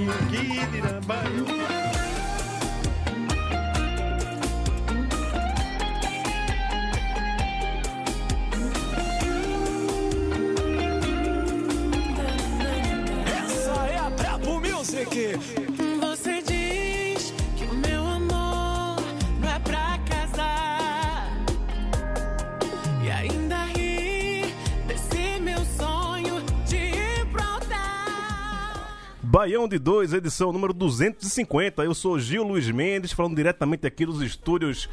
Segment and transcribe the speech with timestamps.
[0.00, 1.00] Sozinho, que dirá
[29.30, 31.84] Baião de 2, edição número 250.
[31.84, 34.88] Eu sou Gil Luiz Mendes, falando diretamente aqui dos estúdios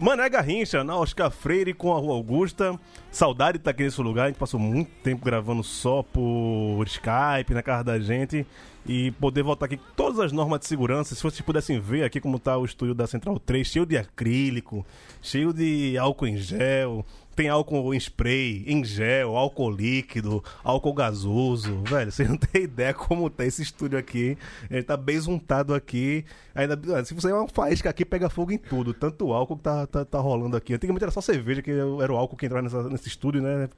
[0.00, 2.78] Mané Garrincha, na Oscar Freire com a Rua Augusta.
[3.10, 4.24] Saudade de estar aqui nesse lugar.
[4.24, 8.46] A gente passou muito tempo gravando só por Skype, na casa da gente.
[8.86, 11.12] E poder voltar aqui com todas as normas de segurança.
[11.12, 14.86] Se vocês pudessem ver aqui como está o estúdio da Central 3, cheio de acrílico,
[15.20, 17.04] cheio de álcool em gel.
[17.34, 21.82] Tem álcool em spray, em gel, álcool líquido, álcool gasoso.
[21.84, 24.38] Velho, vocês não têm ideia como tá esse estúdio aqui.
[24.70, 26.24] Ele tá bem juntado aqui.
[26.54, 28.94] Ainda, se você é uma faísca aqui, pega fogo em tudo.
[28.94, 30.74] Tanto álcool que tá, tá, tá rolando aqui.
[30.74, 33.68] Antigamente era só cerveja, que era o álcool que entrava nessa- nesse estúdio, né?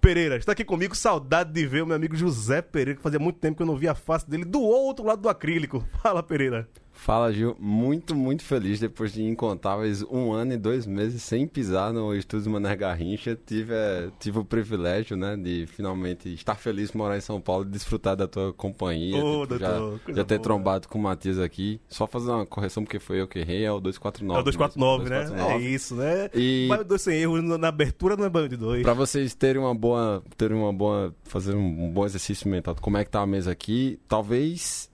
[0.00, 3.38] Pereira, está aqui comigo, saudade de ver o meu amigo José Pereira, que fazia muito
[3.38, 5.84] tempo que eu não via a face dele do outro lado do acrílico.
[6.02, 6.66] Fala, Pereira.
[6.92, 7.56] Fala, Gil.
[7.58, 12.50] Muito, muito feliz depois de incontáveis um ano e dois meses sem pisar no estúdio
[12.52, 13.38] Mané Garrincha.
[13.46, 17.70] Tive, eh, tive o privilégio, né, de finalmente estar feliz morar em São Paulo e
[17.70, 19.16] desfrutar da tua companhia.
[19.16, 20.42] Ô, Tipo, doutor, já, já ter boa.
[20.42, 21.80] trombado com o Matias aqui.
[21.88, 24.38] Só fazer uma correção porque foi eu que errei, é o 249.
[24.38, 25.22] É o 249, mesmo, né?
[25.42, 25.64] 249.
[25.64, 26.30] É isso, né?
[26.34, 28.82] E- de dois sem erros na abertura não é banho de dois.
[28.82, 30.22] Pra vocês terem uma boa.
[30.36, 31.14] Terem uma boa.
[31.24, 32.76] Fazer um, bom exercício mental.
[32.78, 33.98] Como é que tá a mesa aqui?
[34.06, 34.89] Talvez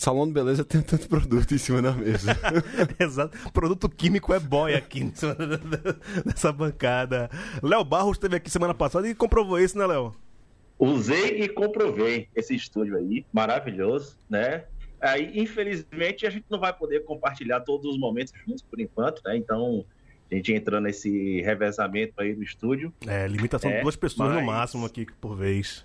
[0.00, 2.36] salão de beleza tenha tanto produto em cima da mesa.
[2.98, 3.36] Exato.
[3.52, 5.36] Produto químico é boy aqui em cima
[6.24, 7.30] nessa bancada.
[7.62, 10.14] Léo Barros esteve aqui semana passada e comprovou isso, né, Léo?
[10.78, 14.64] Usei e comprovei esse estúdio aí, maravilhoso, né?
[15.00, 19.36] Aí, infelizmente, a gente não vai poder compartilhar todos os momentos juntos por enquanto, né?
[19.36, 19.84] Então,
[20.30, 22.92] a gente entrou nesse revezamento aí do estúdio.
[23.06, 25.84] É, limitação de É, duas pessoas no mas- máximo aqui por vez.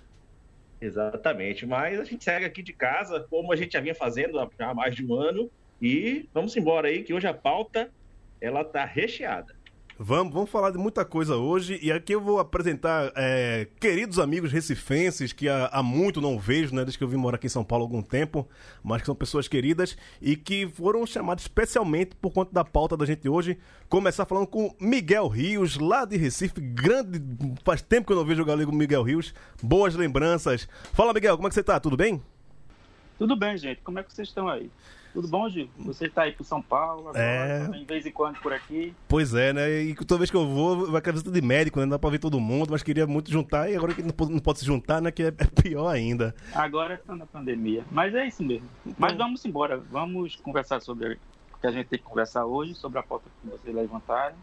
[0.80, 1.66] Exatamente.
[1.66, 4.94] Mas a gente segue aqui de casa, como a gente já vinha fazendo há mais
[4.94, 5.50] de um ano.
[5.80, 7.92] E vamos embora aí, que hoje a pauta,
[8.40, 9.55] ela tá recheada.
[9.98, 14.52] Vamos, vamos falar de muita coisa hoje e aqui eu vou apresentar é, queridos amigos
[14.52, 17.50] recifenses que há, há muito não vejo, né, desde que eu vim morar aqui em
[17.50, 18.46] São Paulo há algum tempo,
[18.84, 23.06] mas que são pessoas queridas e que foram chamados especialmente por conta da pauta da
[23.06, 23.58] gente hoje.
[23.88, 27.18] Começar falando com Miguel Rios, lá de Recife, grande,
[27.64, 30.68] faz tempo que eu não vejo o galego Miguel Rios, boas lembranças.
[30.92, 31.80] Fala Miguel, como é que você tá?
[31.80, 32.22] Tudo bem?
[33.18, 33.80] Tudo bem, gente.
[33.80, 34.70] Como é que vocês estão aí?
[35.16, 35.66] Tudo bom, Gil?
[35.78, 37.66] Você está aí pro São Paulo agora, É.
[37.68, 38.92] de vez em quando por aqui.
[39.08, 39.80] Pois é, né?
[39.80, 41.86] E toda vez que eu vou, vai aquela visita de médico, né?
[41.86, 44.58] Não dá pra ver todo mundo, mas queria muito juntar e agora que não pode,
[44.58, 45.10] se juntar, né?
[45.10, 46.34] Que é, é pior ainda.
[46.52, 47.82] Agora está na pandemia.
[47.90, 48.68] Mas é isso mesmo.
[48.98, 49.78] Mas vamos embora.
[49.90, 51.14] Vamos conversar sobre
[51.54, 54.36] o que a gente tem que conversar hoje, sobre a pauta que vocês levantaram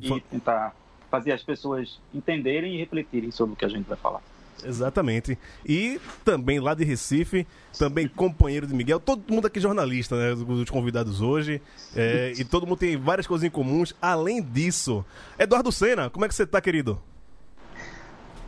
[0.00, 0.72] e tentar
[1.10, 4.20] fazer as pessoas entenderem e refletirem sobre o que a gente vai falar.
[4.64, 5.38] Exatamente.
[5.66, 7.46] E também lá de Recife,
[7.78, 10.32] também companheiro de Miguel, todo mundo aqui jornalista, né?
[10.32, 11.60] Os convidados hoje.
[11.94, 13.94] é, e todo mundo tem várias coisas em comuns.
[14.00, 15.04] Além disso,
[15.38, 17.00] Eduardo Sena, como é que você tá, querido?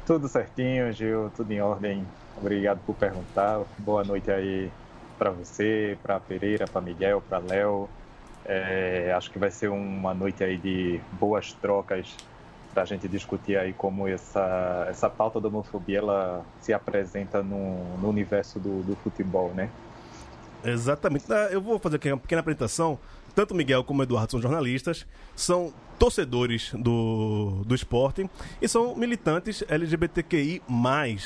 [0.07, 2.07] Tudo certinho, Gil, tudo em ordem.
[2.37, 3.63] Obrigado por perguntar.
[3.79, 4.71] Boa noite aí
[5.19, 7.89] para você, para Pereira, para Miguel, para Léo.
[8.45, 12.15] É, acho que vai ser uma noite aí de boas trocas
[12.75, 17.97] para a gente discutir aí como essa, essa pauta da homofobia ela se apresenta no,
[17.99, 19.71] no universo do, do futebol, né?
[20.65, 21.33] Exatamente.
[21.33, 22.99] Ah, Eu vou fazer aqui uma pequena apresentação.
[23.35, 28.29] Tanto Miguel como Eduardo são jornalistas, são torcedores do, do esporte
[28.61, 30.63] e são militantes LGBTQI+,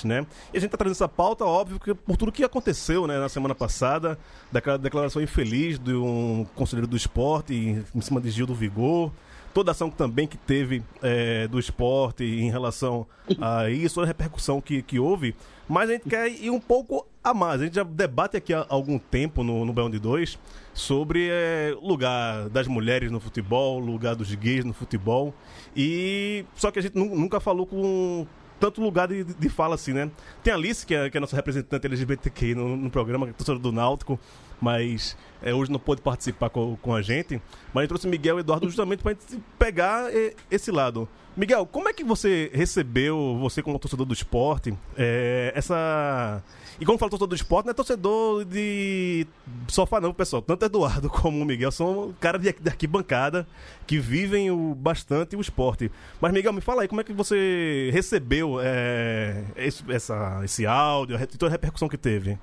[0.05, 0.27] né?
[0.53, 3.29] E a gente tá trazendo essa pauta, óbvio, que por tudo que aconteceu né, na
[3.29, 4.19] semana passada,
[4.51, 7.55] daquela declaração infeliz de um conselheiro do esporte
[7.95, 9.13] em cima de Gil do Vigor,
[9.55, 13.07] toda a ação também que teve é, do esporte em relação
[13.41, 15.35] a isso, a repercussão que, que houve,
[15.69, 17.61] mas a gente quer ir um pouco a mais.
[17.61, 20.39] A gente já debate aqui há algum tempo no, no de Dois
[20.73, 25.35] sobre é, lugar das mulheres no futebol, lugar dos gays no futebol,
[25.77, 28.27] e só que a gente nu- nunca falou com
[28.61, 30.11] tanto lugar de, de fala assim, né?
[30.43, 33.59] Tem a Alice, que é, que é a nossa representante LGBTQ no, no programa, torcedora
[33.61, 34.19] do Náutico,
[34.61, 37.41] mas é, hoje não pôde participar com, com a gente.
[37.73, 39.17] Mas eu trouxe Miguel e Eduardo justamente para
[39.59, 41.09] pegar e, esse lado.
[41.37, 46.43] Miguel, como é que você recebeu, você como torcedor do esporte, é, essa.
[46.81, 49.25] E como fala torcedor do esporte, não é torcedor de
[49.69, 50.43] sofá, não, pessoal.
[50.43, 53.47] Tanto Eduardo como o Miguel são caras de arquibancada
[53.87, 55.93] que vivem o, bastante o esporte.
[56.21, 61.17] Mas, Miguel, me fala aí, como é que você recebeu é, esse, essa, esse áudio,
[61.39, 62.37] toda a repercussão que teve?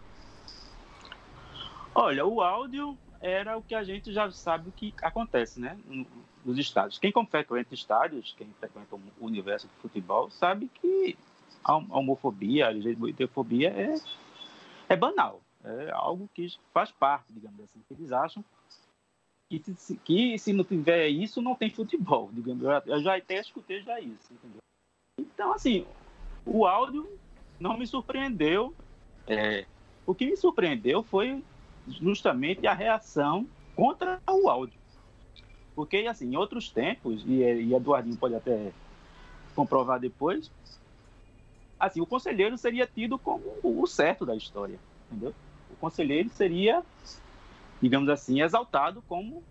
[1.95, 5.79] Olha, o áudio era o que a gente já sabe que acontece, né?
[6.43, 6.99] Nos estádios.
[6.99, 11.17] Quem frequenta estádios, quem frequenta o universo do futebol, sabe que
[11.63, 13.95] a homofobia, a LGBTfobia é,
[14.89, 15.41] é banal.
[15.63, 18.43] É algo que faz parte, digamos assim, eles acham
[19.49, 19.59] que,
[20.03, 22.63] que se não tiver isso, não tem futebol, digamos.
[22.85, 24.59] Eu já até escutei já isso, entendeu?
[25.19, 25.87] Então, assim,
[26.45, 27.09] o áudio
[27.59, 28.75] não me surpreendeu.
[29.25, 29.65] É,
[30.05, 31.43] o que me surpreendeu foi
[31.87, 34.79] justamente a reação contra o áudio.
[35.75, 38.71] Porque, assim, em outros tempos, e, e Eduardinho pode até
[39.55, 40.49] comprovar depois,
[41.79, 44.79] assim, o conselheiro seria tido como o certo da história,
[45.09, 45.33] entendeu?
[45.69, 46.83] O conselheiro seria,
[47.81, 49.43] digamos assim, exaltado como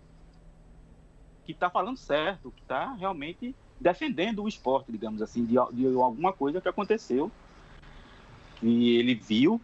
[1.45, 6.33] que está falando certo, que está realmente defendendo o esporte, digamos assim, de, de alguma
[6.33, 7.31] coisa que aconteceu,
[8.59, 9.61] que ele viu,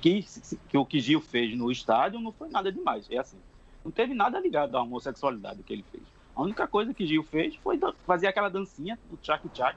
[0.00, 0.24] que,
[0.68, 3.06] que o que Gil fez no estádio não foi nada demais.
[3.10, 3.38] É assim,
[3.84, 6.02] não teve nada ligado à homossexualidade que ele fez.
[6.34, 9.76] A única coisa que Gil fez foi fazer aquela dancinha do tchac tchac.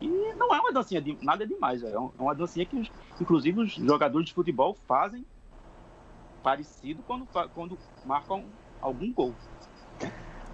[0.00, 3.72] E não é uma dancinha de nada demais, é, é uma dancinha que, inclusive, os
[3.72, 5.24] jogadores de futebol fazem
[6.42, 8.44] parecido quando, quando marcam
[8.80, 9.34] algum gol.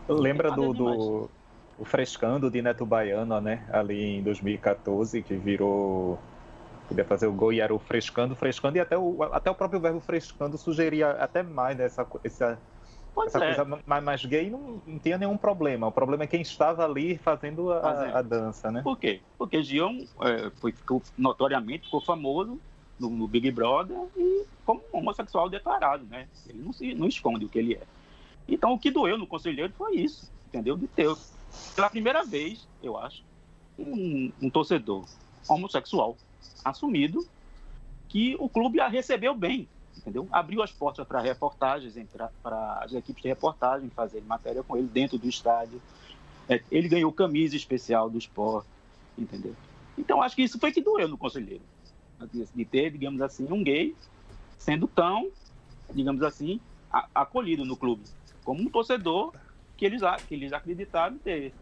[0.08, 1.30] Lembra do, do
[1.78, 3.66] o frescando de Neto Baiano, né?
[3.70, 6.18] Ali em 2014, que virou
[6.86, 9.80] podia fazer o gol e era o frescando, frescando, e até o, até o próprio
[9.80, 12.58] verbo frescando sugeria até mais dessa essa,
[13.26, 13.54] essa é.
[13.54, 15.86] coisa mais, mais gay, não, não tinha nenhum problema.
[15.86, 18.82] O problema é quem estava ali fazendo a, a dança, né?
[18.82, 19.20] Por quê?
[19.38, 22.58] Porque Gion é, foi, ficou, notoriamente ficou famoso
[22.98, 26.28] no, no, Big Brother e como homossexual declarado, né?
[26.48, 27.82] Ele não, se, não esconde o que ele é.
[28.48, 30.76] Então, o que doeu no conselheiro foi isso, entendeu?
[30.76, 31.12] De ter,
[31.74, 33.24] pela primeira vez, eu acho,
[33.78, 35.04] um, um torcedor
[35.48, 36.16] homossexual
[36.64, 37.26] assumido
[38.08, 40.28] que o clube a recebeu bem, entendeu?
[40.30, 41.94] Abriu as portas para reportagens,
[42.42, 45.80] para as equipes de reportagem fazerem matéria com ele dentro do estádio.
[46.48, 48.68] É, ele ganhou camisa especial do esporte,
[49.18, 49.54] entendeu?
[49.98, 51.62] Então acho que isso foi que doeu no conselheiro,
[52.54, 53.96] de ter, digamos assim, um gay
[54.58, 55.30] sendo tão,
[55.92, 56.60] digamos assim,
[57.14, 58.02] acolhido no clube,
[58.44, 59.34] como um torcedor
[59.76, 61.52] que eles, que eles acreditaram ter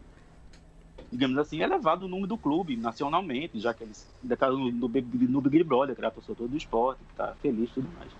[1.15, 5.41] digamos assim, elevado o número do clube nacionalmente, já que eles declararam no, no, no
[5.41, 8.11] Big Brother, que era torcedor do esporte, que está feliz e tudo mais.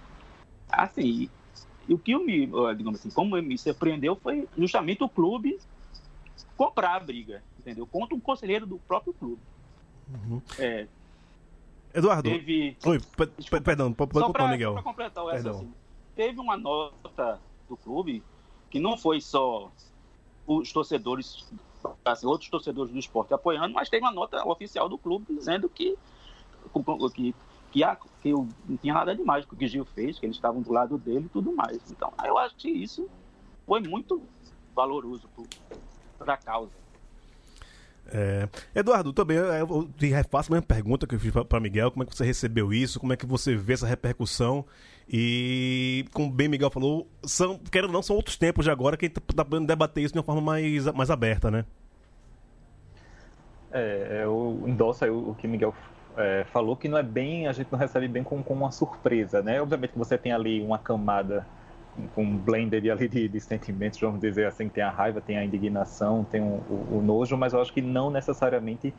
[0.69, 1.29] Assim,
[1.87, 5.59] e o que me, digamos assim, como me surpreendeu foi justamente o clube
[6.57, 7.85] comprar a briga, entendeu?
[7.85, 9.41] Contra um conselheiro do próprio clube.
[10.09, 10.41] Uhum.
[10.57, 10.87] É,
[11.93, 12.29] Eduardo.
[12.29, 12.77] Teve...
[12.85, 12.99] Oi,
[13.63, 14.71] perdão, pode continuar, Miguel.
[14.71, 15.73] Só para completar o assim,
[16.15, 17.39] teve uma nota
[17.69, 18.23] do clube
[18.69, 19.71] que não foi só
[20.45, 21.47] os torcedores
[22.03, 25.97] assim, outros torcedores do esporte apoiando, mas tem uma nota oficial do clube dizendo que,
[27.13, 27.35] que,
[27.71, 30.61] que, a, que não tinha nada demais com o que Gil fez, que eles estavam
[30.61, 31.79] do lado dele e tudo mais.
[31.91, 33.09] Então, eu acho que isso
[33.65, 34.21] foi muito
[34.75, 35.29] valoroso
[36.17, 36.71] para a causa.
[38.07, 41.91] É, Eduardo, também eu te refaço a mesma pergunta que eu fiz para Miguel.
[41.91, 42.99] Como é que você recebeu isso?
[42.99, 44.65] Como é que você vê essa repercussão?
[45.07, 49.05] E, como bem Miguel falou, são, quero ou não, são outros tempos de agora que
[49.05, 51.65] a gente está podendo debater isso de uma forma mais, mais aberta, né?
[53.71, 55.73] É, eu endosso aí o que Miguel
[56.17, 59.41] é, falou, que não é bem, a gente não recebe bem com, com uma surpresa,
[59.41, 59.61] né?
[59.61, 61.45] Obviamente que você tem ali uma camada
[62.13, 65.45] com um blender ali de, de, sentimentos, vamos dizer assim, tem a raiva, tem a
[65.45, 68.93] indignação, tem o, o, o, nojo, mas eu acho que não necessariamente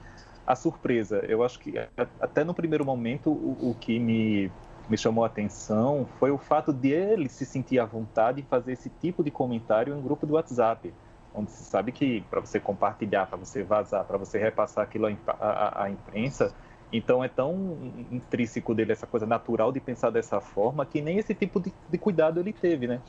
[0.47, 1.19] a surpresa.
[1.29, 1.75] Eu acho que
[2.21, 4.51] até no primeiro momento o, o que me,
[4.89, 8.73] me chamou a atenção foi o fato de ele se sentir à vontade de fazer
[8.73, 10.93] esse tipo de comentário em um grupo do WhatsApp
[11.37, 15.07] onde se sabe que para você compartilhar, para você vazar, para você repassar aquilo
[15.39, 16.53] à, imprensa,
[16.91, 17.79] então é tão
[18.11, 21.99] intrínseco dele essa coisa natural de pensar dessa forma que nem esse tipo de, de
[21.99, 23.03] cuidado ele teve, né?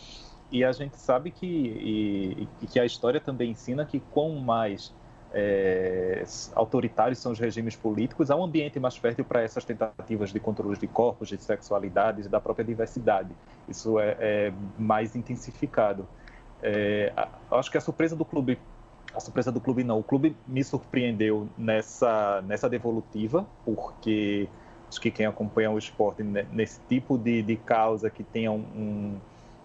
[0.52, 4.94] E a gente sabe que, e, e que a história também ensina que quanto mais
[5.34, 6.24] é,
[6.56, 10.78] autoritários são os regimes políticos, há um ambiente mais fértil para essas tentativas de controle
[10.78, 13.30] de corpos, de sexualidades, da própria diversidade.
[13.68, 16.08] Isso é, é mais intensificado.
[16.62, 17.14] É,
[17.52, 18.58] acho que a surpresa do clube
[19.18, 20.00] a surpresa do clube não.
[20.00, 24.48] O clube me surpreendeu nessa, nessa devolutiva, porque
[24.88, 29.18] acho que quem acompanha o esporte nesse tipo de, de causa que tenha um, um,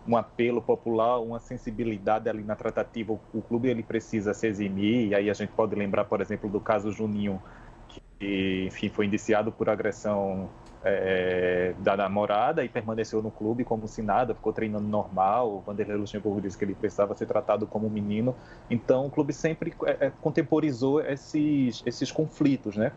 [0.06, 5.14] um, apelo popular, uma sensibilidade ali na tratativa, o, clube ele precisa se eximir, e
[5.14, 7.40] aí a gente pode lembrar, por exemplo, do caso Juninho,
[7.88, 10.48] que enfim, foi indiciado por agressão
[10.84, 15.56] é, da namorada e permaneceu no clube como se nada, ficou treinando normal.
[15.56, 18.34] O Vanderlei Luxemburgo disse que ele precisava ser tratado como menino.
[18.68, 22.92] Então, o clube sempre é, é, contemporizou esses, esses conflitos, né?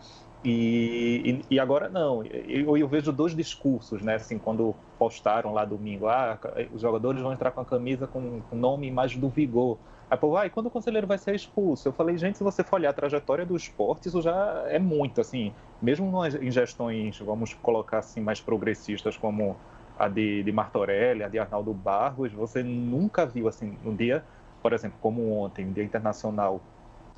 [0.45, 4.13] E, e, e, agora não, eu, eu, vejo dois discursos, né?
[4.13, 6.37] Assim, quando postaram lá domingo, ah,
[6.71, 9.79] os jogadores vão entrar com a camisa com o nome e imagem do Vigor.
[10.07, 11.87] Aí, pô, ah, quando o conselheiro vai ser expulso?
[11.87, 15.19] Eu falei, gente, se você for olhar a trajetória do esporte, isso já é muito,
[15.19, 19.57] assim, mesmo em gestões, vamos colocar assim, mais progressistas, como
[19.97, 24.23] a de, de Martorelli, a de Arnaldo Barros, você nunca viu, assim, um dia,
[24.61, 26.61] por exemplo, como ontem, um dia internacional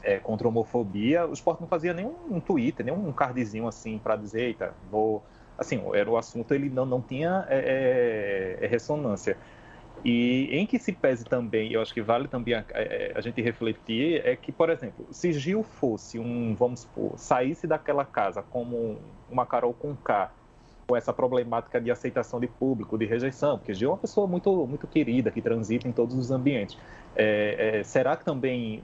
[0.03, 4.15] é, contra a homofobia, o esporte não fazia nenhum um Twitter, nenhum cardzinho assim para
[4.15, 5.23] dizer, eita, vou.
[5.57, 9.35] Assim, era o assunto, ele não, não tinha é, é, é, ressonância.
[10.05, 13.41] E em que se pese também, eu acho que vale também a, é, a, gente
[13.41, 18.99] refletir, é que, por exemplo, se Gil fosse um, vamos supor, saísse daquela casa como
[19.31, 20.31] uma Carol com K,
[20.85, 24.67] com essa problemática de aceitação de público, de rejeição, porque Gil é uma pessoa muito,
[24.67, 26.77] muito querida, que transita em todos os ambientes.
[27.15, 28.83] É, é, será que também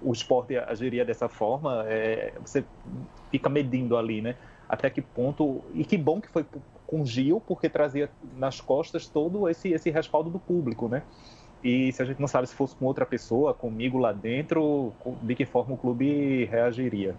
[0.00, 2.64] o esporte agiria dessa forma, é, você
[3.30, 4.36] fica medindo ali, né?
[4.68, 5.62] Até que ponto.
[5.74, 6.44] E que bom que foi
[6.86, 11.02] com Gil, porque trazia nas costas todo esse, esse respaldo do público, né?
[11.62, 14.92] E se a gente não sabe se fosse com outra pessoa, comigo lá dentro,
[15.22, 17.16] de que forma o clube reagiria?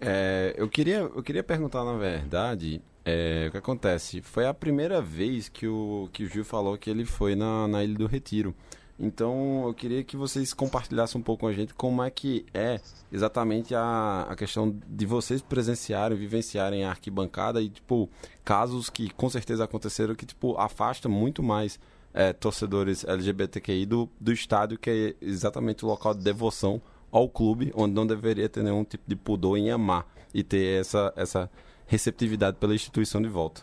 [0.00, 4.20] É, eu, queria, eu queria perguntar, na verdade, é, o que acontece?
[4.20, 7.84] Foi a primeira vez que o, que o Gil falou que ele foi na, na
[7.84, 8.54] Ilha do Retiro.
[8.98, 12.80] Então eu queria que vocês compartilhassem um pouco com a gente como é que é
[13.10, 18.08] exatamente a, a questão de vocês presenciarem, vivenciarem a arquibancada e, tipo,
[18.44, 21.78] casos que com certeza aconteceram que, tipo, afasta muito mais
[22.12, 27.72] é, torcedores LGBTQI do, do estádio, que é exatamente o local de devoção ao clube,
[27.74, 31.50] onde não deveria ter nenhum tipo de pudor em amar e ter essa, essa
[31.86, 33.62] receptividade pela instituição de volta.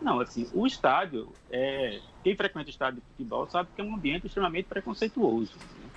[0.00, 3.94] Não, assim, o estádio, é, quem frequenta o estádio de futebol sabe que é um
[3.94, 5.90] ambiente extremamente preconceituoso, né?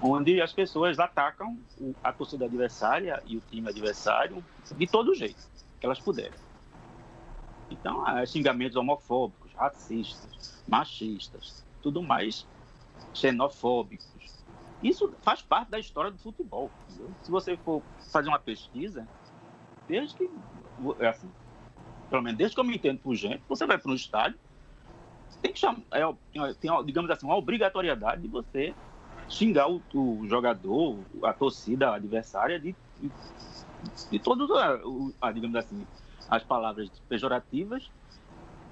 [0.00, 1.58] onde as pessoas atacam
[2.02, 4.42] a torcida adversária e o time adversário
[4.76, 6.38] de todo jeito que elas puderem.
[7.70, 12.46] Então, há xingamentos homofóbicos, racistas, machistas, tudo mais
[13.12, 14.06] xenofóbicos.
[14.82, 16.70] Isso faz parte da história do futebol.
[16.88, 17.10] Entendeu?
[17.22, 19.06] Se você for fazer uma pesquisa,
[19.88, 20.30] desde que
[21.06, 21.30] assim,
[22.10, 24.38] pelo menos desde que eu me entendo por gente, você vai para um estádio,
[25.42, 26.02] tem que chamar, é,
[26.54, 28.74] tem, digamos assim, uma obrigatoriedade de você
[29.28, 33.10] xingar o, o jogador, a torcida adversária de, de,
[34.10, 34.48] de todas,
[35.34, 35.86] digamos assim,
[36.28, 37.90] as palavras pejorativas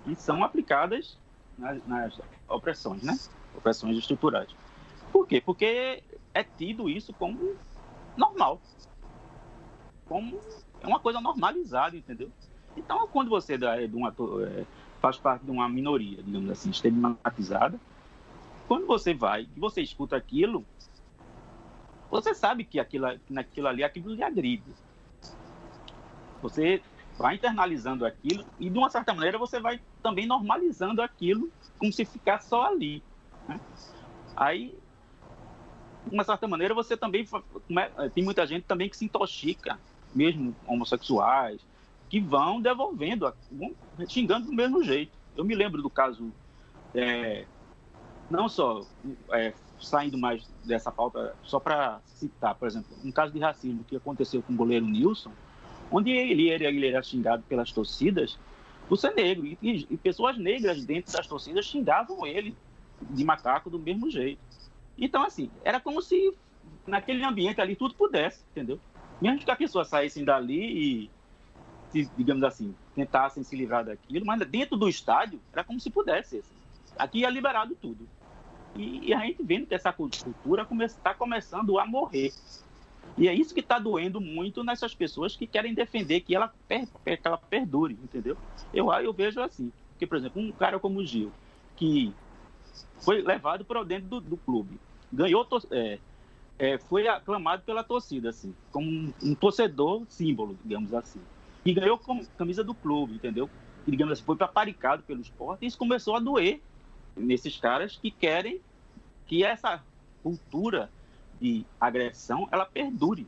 [0.04, 1.18] que são aplicadas
[1.58, 3.18] nas, nas opressões, né?
[3.56, 4.48] Opressões estruturais.
[5.12, 5.40] Por quê?
[5.40, 7.56] Porque é tido isso como
[8.16, 8.60] normal.
[10.06, 10.38] Como
[10.80, 12.30] é uma coisa normalizada, entendeu?
[12.76, 14.14] Então, quando você é de uma,
[14.46, 14.64] é,
[15.00, 17.78] faz parte de uma minoria, digamos assim, estigmatizada,
[18.66, 20.64] quando você vai e você escuta aquilo,
[22.10, 24.64] você sabe que aquilo, naquilo ali, aquilo lhe agride.
[26.42, 26.82] Você
[27.18, 32.04] vai internalizando aquilo e, de uma certa maneira, você vai também normalizando aquilo como se
[32.04, 33.02] ficasse só ali.
[33.48, 33.60] Né?
[34.36, 34.76] Aí,
[36.06, 37.26] de uma certa maneira, você também...
[38.14, 39.78] Tem muita gente também que se intoxica,
[40.14, 41.60] mesmo homossexuais,
[42.08, 43.74] que vão devolvendo, vão
[44.08, 45.12] xingando do mesmo jeito.
[45.36, 46.32] Eu me lembro do caso,
[46.94, 47.44] é,
[48.30, 48.84] não só
[49.32, 53.96] é, saindo mais dessa pauta, só para citar, por exemplo, um caso de racismo que
[53.96, 55.32] aconteceu com o goleiro Nilson,
[55.90, 58.38] onde ele era, ele era xingado pelas torcidas
[58.88, 62.54] por ser negro, e, e pessoas negras dentro das torcidas xingavam ele
[63.00, 64.40] de macaco do mesmo jeito.
[64.96, 66.34] Então, assim, era como se
[66.86, 68.78] naquele ambiente ali tudo pudesse, entendeu?
[69.20, 71.10] Mesmo que a pessoa saísse dali e
[72.02, 76.42] digamos assim, tentassem se livrar daquilo, mas dentro do estádio era como se pudesse.
[76.98, 78.08] Aqui é liberado tudo.
[78.76, 82.32] E, e, a gente vendo que essa cultura está começando a morrer.
[83.16, 86.86] E é isso que está doendo muito nessas pessoas que querem defender que ela, per,
[86.86, 88.36] que ela perdure, entendeu?
[88.72, 89.70] Eu, eu vejo assim.
[89.90, 91.30] Porque, por exemplo, um cara como o Gil,
[91.76, 92.12] que
[92.98, 94.80] foi levado para dentro do, do clube,
[95.12, 95.98] ganhou, é,
[96.58, 101.20] é, foi aclamado pela torcida, assim, como um, um torcedor símbolo, digamos assim
[101.64, 103.48] e ganhou com camisa do clube, entendeu?
[103.86, 106.60] E, digamos assim, foi paparicado pelo esporte e isso começou a doer
[107.16, 108.60] nesses caras que querem
[109.26, 109.82] que essa
[110.22, 110.90] cultura
[111.40, 113.26] de agressão ela perdure.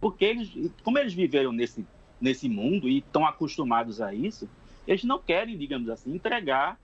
[0.00, 1.84] Porque eles, como eles viveram nesse,
[2.20, 4.48] nesse mundo e estão acostumados a isso,
[4.86, 6.78] eles não querem, digamos assim, entregar,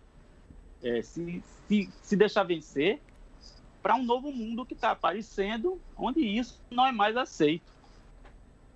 [0.82, 3.00] é, se, se, se deixar vencer
[3.82, 7.64] para um novo mundo que está aparecendo, onde isso não é mais aceito.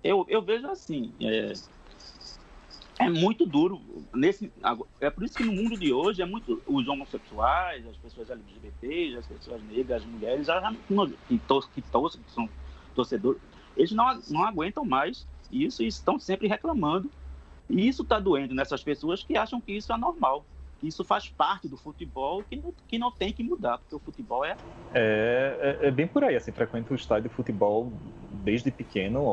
[0.03, 1.53] Eu, eu vejo assim, é,
[3.05, 3.81] é muito duro.
[4.13, 4.51] Nesse,
[4.99, 9.17] é por isso que no mundo de hoje é muito os homossexuais, as pessoas LGBTs,
[9.17, 10.47] as pessoas negras, as mulheres,
[11.27, 12.49] que, tor que torcem, que são
[12.95, 13.41] torcedores,
[13.75, 17.09] eles não, não aguentam mais isso e estão sempre reclamando.
[17.69, 20.45] E isso está doendo nessas pessoas que acham que isso é normal
[20.81, 23.99] que isso faz parte do futebol que não, que não tem que mudar, porque o
[23.99, 24.57] futebol é...
[24.95, 25.77] é...
[25.81, 27.93] É, é bem por aí, assim, frequento o estádio de futebol
[28.43, 29.23] desde pequeno,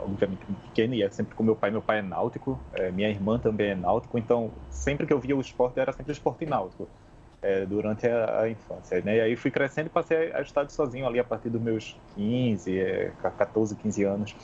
[0.00, 3.38] obviamente pequeno, e é sempre com meu pai, meu pai é náutico, é, minha irmã
[3.38, 6.88] também é náutico, então sempre que eu via o esporte era sempre esporte náutico.
[7.42, 9.02] É, durante a, infância.
[9.02, 9.18] Né?
[9.18, 12.80] E aí fui crescendo e passei a estádio sozinho ali a partir dos meus 15,
[12.80, 14.36] é, 14, 15 anos.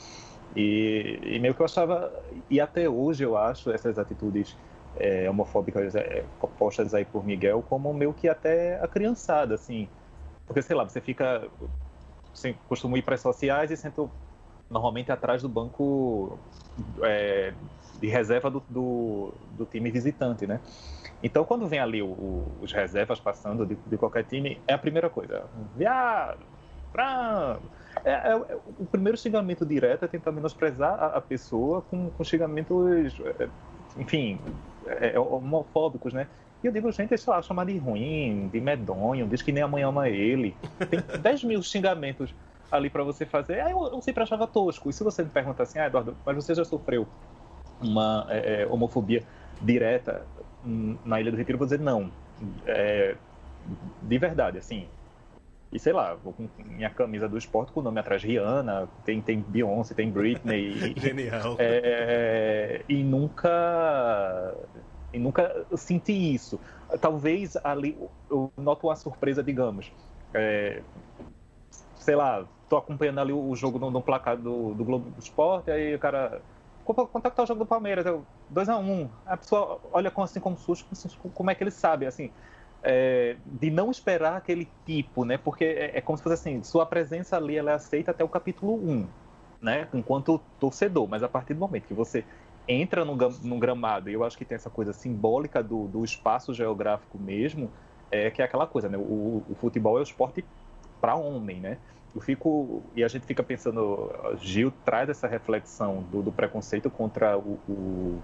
[0.55, 2.13] E, e, meio que eu achava,
[2.47, 4.55] e até hoje eu acho essas atitudes
[4.97, 6.23] é, homofóbicas é,
[6.59, 9.87] postas aí por Miguel como meio que até a criançada, assim.
[10.45, 11.47] Porque, sei lá, você fica...
[12.33, 14.09] Você costuma ir para as sociais e senta
[14.69, 16.39] normalmente atrás do banco
[17.03, 17.53] é,
[17.99, 20.59] de reserva do, do, do, time visitante, né?
[21.21, 24.77] Então, quando vem ali o, o, os reservas passando de, de, qualquer time, é a
[24.77, 25.43] primeira coisa.
[25.75, 26.39] Viado!
[26.91, 27.61] Frango!
[28.03, 32.23] É, é, é, o primeiro xingamento direto é tentar menosprezar a, a pessoa com, com
[32.23, 33.47] xingamentos, é,
[33.97, 34.39] enfim,
[34.87, 36.27] é, é, homofóbicos, né?
[36.63, 39.87] E eu digo, gente, sei lá, chamar de ruim, de medonho, diz que nem amanhã
[39.87, 40.55] ama ele.
[40.89, 42.33] Tem 10 mil xingamentos
[42.71, 43.61] ali para você fazer.
[43.61, 44.89] Aí eu, eu sempre achava tosco.
[44.89, 47.07] E se você me pergunta assim, ah, Eduardo, mas você já sofreu
[47.81, 49.23] uma é, é homofobia
[49.59, 50.25] direta
[51.03, 51.55] na Ilha do Retiro?
[51.55, 52.11] Eu vou dizer não.
[52.65, 53.15] É,
[54.01, 54.87] de verdade, assim.
[55.71, 59.21] E sei lá, vou com minha camisa do esporte com o nome atrás Rihanna, tem,
[59.21, 60.93] tem Beyoncé, tem Britney.
[60.99, 61.55] Genial.
[61.57, 64.53] É, e nunca.
[65.13, 66.59] E nunca senti isso.
[66.99, 67.97] Talvez ali
[68.29, 69.91] eu noto uma surpresa, digamos.
[70.33, 70.81] É,
[71.95, 75.95] sei lá, tô acompanhando ali o jogo no, no placar do, do Globo Esporte, aí
[75.95, 76.41] o cara.
[76.83, 78.05] Quanto é que tá o jogo do Palmeiras?
[78.51, 78.81] 2x1.
[78.81, 79.09] Um.
[79.25, 80.87] A pessoa olha com, assim como susto,
[81.33, 82.05] como é que ele sabe?
[82.05, 82.31] Assim,
[82.83, 85.37] é, de não esperar aquele tipo, né?
[85.37, 88.29] Porque é, é, como se fosse assim, sua presença ali ela é aceita até o
[88.29, 89.07] capítulo 1,
[89.61, 89.87] né?
[89.93, 92.25] Enquanto torcedor, mas a partir do momento que você
[92.71, 97.17] entra no gramado, e eu acho que tem essa coisa simbólica do, do espaço geográfico
[97.17, 97.69] mesmo,
[98.11, 98.97] é que é aquela coisa, né?
[98.97, 100.43] O, o futebol é o esporte
[100.99, 101.77] para homem, né?
[102.13, 107.37] Eu fico e a gente fica pensando, Gil traz essa reflexão do, do preconceito contra
[107.37, 108.21] o, o,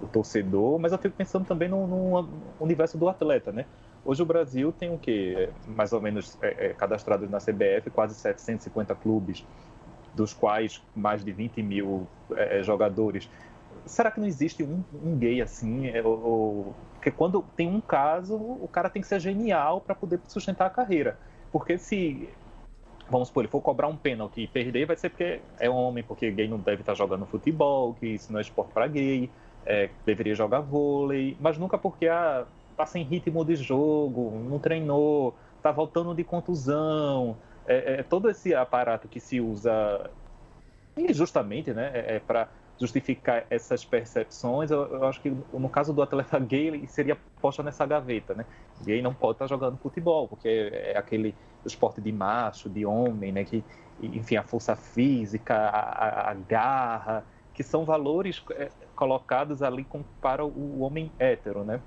[0.00, 2.28] o, torcedor, mas eu fico pensando também no, no
[2.60, 3.66] universo do atleta, né?
[4.04, 5.48] Hoje o Brasil tem o quê?
[5.66, 9.44] Mais ou menos é, é, cadastrados na CBF, quase 750 clubes,
[10.14, 13.28] dos quais mais de 20 mil é, é, jogadores.
[13.86, 15.88] Será que não existe um, um gay assim?
[15.88, 20.20] É, ou, porque quando tem um caso, o cara tem que ser genial para poder
[20.26, 21.18] sustentar a carreira.
[21.52, 22.28] Porque se,
[23.10, 26.30] vamos supor, ele for cobrar um pênalti e perder, vai ser porque é homem, porque
[26.30, 29.30] gay não deve estar jogando futebol, que isso não é esporte para gay,
[29.66, 35.34] é, deveria jogar vôlei, mas nunca porque ah, tá sem ritmo de jogo, não treinou,
[35.62, 37.36] tá voltando de contusão.
[37.66, 40.10] É, é todo esse aparato que se usa
[40.96, 44.70] injustamente, né, é, é para justificar essas percepções.
[44.70, 48.44] Eu, eu, acho que no caso do atleta gay ele seria posto nessa gaveta, né?
[48.82, 51.34] Gay não pode estar tá jogando futebol porque é aquele
[51.64, 53.44] esporte de macho, de homem, né?
[53.44, 53.64] Que
[54.02, 59.86] enfim a força física, a, a garra, que são valores é, colocados ali
[60.20, 61.80] para o homem hétero, né?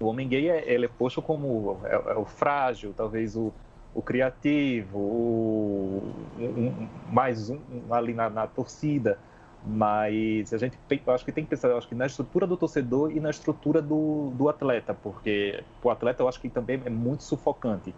[0.00, 3.52] o homem gay é, ele é posto como é, é o frágil, talvez o,
[3.94, 9.18] o criativo, o, um, mais um ali na, na, torcida.
[9.66, 13.18] Mas a gente acho que tem que pensar acho que na estrutura do torcedor e
[13.18, 17.94] na estrutura do, do atleta, porque o atleta eu acho que também é muito sufocante.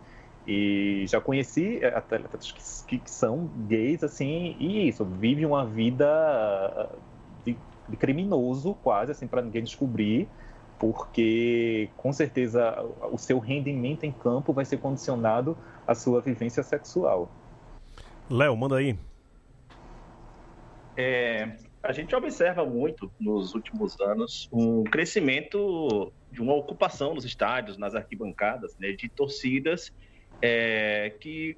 [0.46, 6.88] E já conheci atletas que, que são gays, assim, e isso, vive uma vida
[7.44, 7.56] de,
[7.88, 10.28] de criminoso, quase, assim, para ninguém descobrir
[10.78, 17.28] porque com certeza o seu rendimento em campo vai ser condicionado à sua vivência sexual.
[18.28, 18.96] Léo, manda aí.
[20.96, 27.76] É, a gente observa muito nos últimos anos um crescimento de uma ocupação nos estádios,
[27.76, 29.92] nas arquibancadas, né, de torcidas
[30.40, 31.56] é, que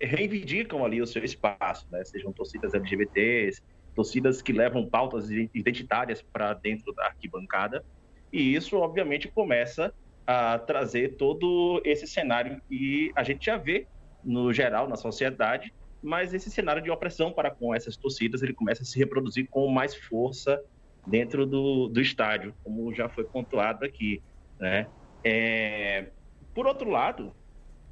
[0.00, 3.62] reivindicam ali o seu espaço, né, sejam torcidas LGBTs,
[3.94, 7.84] torcidas que levam pautas identitárias para dentro da arquibancada.
[8.32, 9.92] E isso, obviamente, começa
[10.26, 13.86] a trazer todo esse cenário e a gente já vê,
[14.22, 18.82] no geral, na sociedade, mas esse cenário de opressão para com essas torcidas ele começa
[18.82, 20.62] a se reproduzir com mais força
[21.06, 24.22] dentro do, do estádio, como já foi pontuado aqui,
[24.58, 24.86] né?
[25.24, 26.10] É,
[26.54, 27.32] por outro lado,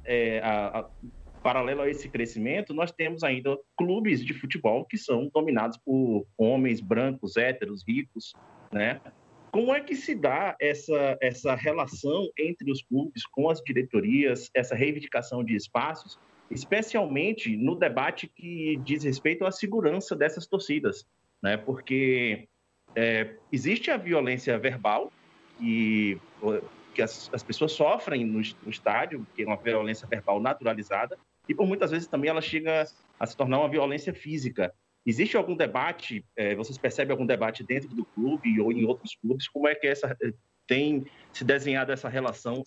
[0.05, 0.89] é, a, a,
[1.41, 6.81] paralelo a esse crescimento, nós temos ainda clubes de futebol que são dominados por homens
[6.81, 8.33] brancos, héteros, ricos,
[8.71, 9.01] né?
[9.51, 14.75] Como é que se dá essa, essa relação entre os clubes com as diretorias, essa
[14.75, 21.05] reivindicação de espaços, especialmente no debate que diz respeito à segurança dessas torcidas?
[21.41, 21.57] Né?
[21.57, 22.47] Porque
[22.95, 25.11] é, existe a violência verbal,
[25.57, 26.19] que,
[26.93, 31.55] que as, as pessoas sofrem no, no estádio, que é uma violência verbal naturalizada, e
[31.55, 32.85] por muitas vezes também ela chega
[33.19, 34.73] a se tornar uma violência física.
[35.05, 39.47] Existe algum debate, é, vocês percebem algum debate dentro do clube ou em outros clubes?
[39.47, 40.33] Como é que essa, é,
[40.67, 42.63] tem se desenhado essa relação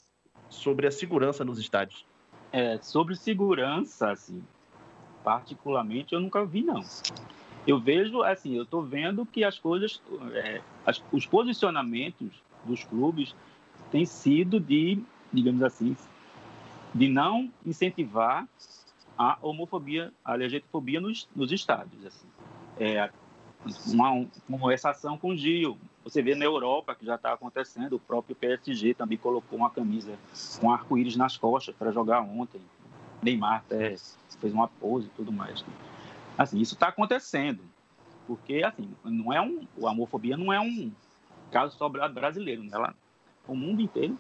[0.48, 2.06] sobre a segurança nos estádios?
[2.52, 4.42] É, sobre segurança, assim,
[5.22, 6.82] particularmente eu nunca vi, não.
[7.66, 10.00] Eu vejo, assim, eu estou vendo que as coisas,
[10.32, 13.34] é, as, os posicionamentos dos clubes
[13.90, 15.96] têm sido de, digamos assim,
[16.94, 18.48] de não incentivar
[19.16, 22.06] a homofobia, a LGBTfobia nos, nos estádios.
[22.06, 22.26] Assim.
[22.78, 23.10] É,
[23.88, 25.78] uma, uma, essa ação com o Gil.
[26.04, 30.18] Você vê na Europa que já está acontecendo, o próprio PSG também colocou uma camisa
[30.58, 32.60] com arco-íris nas costas para jogar ontem.
[33.22, 33.96] Neymar até
[34.40, 35.62] fez uma pose e tudo mais.
[36.38, 37.62] Assim, isso está acontecendo.
[38.26, 40.90] Porque, assim, não é um, a homofobia não é um
[41.50, 42.62] caso só brasileiro.
[42.62, 42.70] Né?
[42.72, 42.94] Ela,
[43.46, 44.18] o mundo inteiro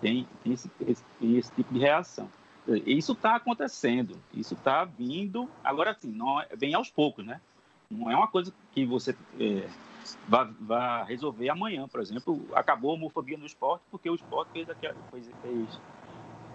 [0.00, 2.28] tem, tem esse, esse, esse tipo de reação.
[2.86, 5.48] Isso está acontecendo, isso está vindo.
[5.64, 7.40] Agora, sim, não, é, vem aos poucos, né?
[7.90, 9.66] Não é uma coisa que você é,
[10.28, 12.40] vai, vai, resolver amanhã, por exemplo.
[12.54, 15.80] Acabou a homofobia no esporte porque o esporte fez, aqui, fez, fez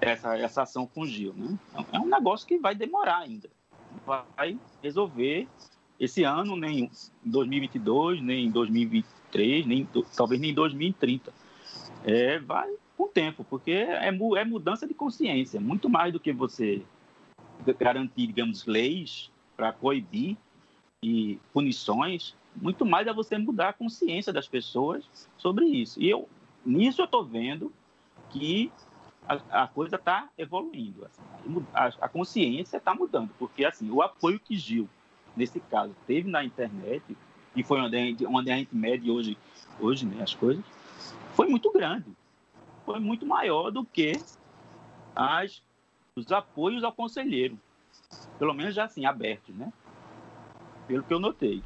[0.02, 1.58] essa, essa ação com o Gil, né?
[1.92, 3.50] É um negócio que vai demorar ainda.
[4.06, 5.48] Vai resolver
[6.00, 6.92] esse ano, nem
[7.26, 11.34] em 2022, nem em 2023, nem, talvez nem em 2030.
[12.04, 16.32] É, vai com o tempo, porque é, é mudança de consciência, muito mais do que
[16.32, 16.84] você
[17.80, 20.38] garantir, digamos, leis para coibir
[21.02, 25.04] e punições, muito mais é você mudar a consciência das pessoas
[25.38, 26.02] sobre isso.
[26.02, 26.28] E eu,
[26.66, 27.72] nisso eu estou vendo
[28.30, 28.72] que
[29.28, 31.06] a, a coisa está evoluindo.
[31.06, 34.90] Assim, a, a, consciência está mudando, porque assim o apoio que Gil,
[35.36, 37.04] nesse caso, teve na internet,
[37.56, 39.38] e foi onde a gente, onde a gente mede hoje,
[39.80, 40.64] hoje né, as coisas,
[41.36, 42.06] foi muito grande
[42.86, 44.14] foi muito maior do que
[45.16, 45.62] as,
[46.16, 47.58] os apoios ao conselheiro.
[48.38, 49.72] Pelo menos já assim, abertos, né?
[50.88, 51.64] Pelo que eu notei.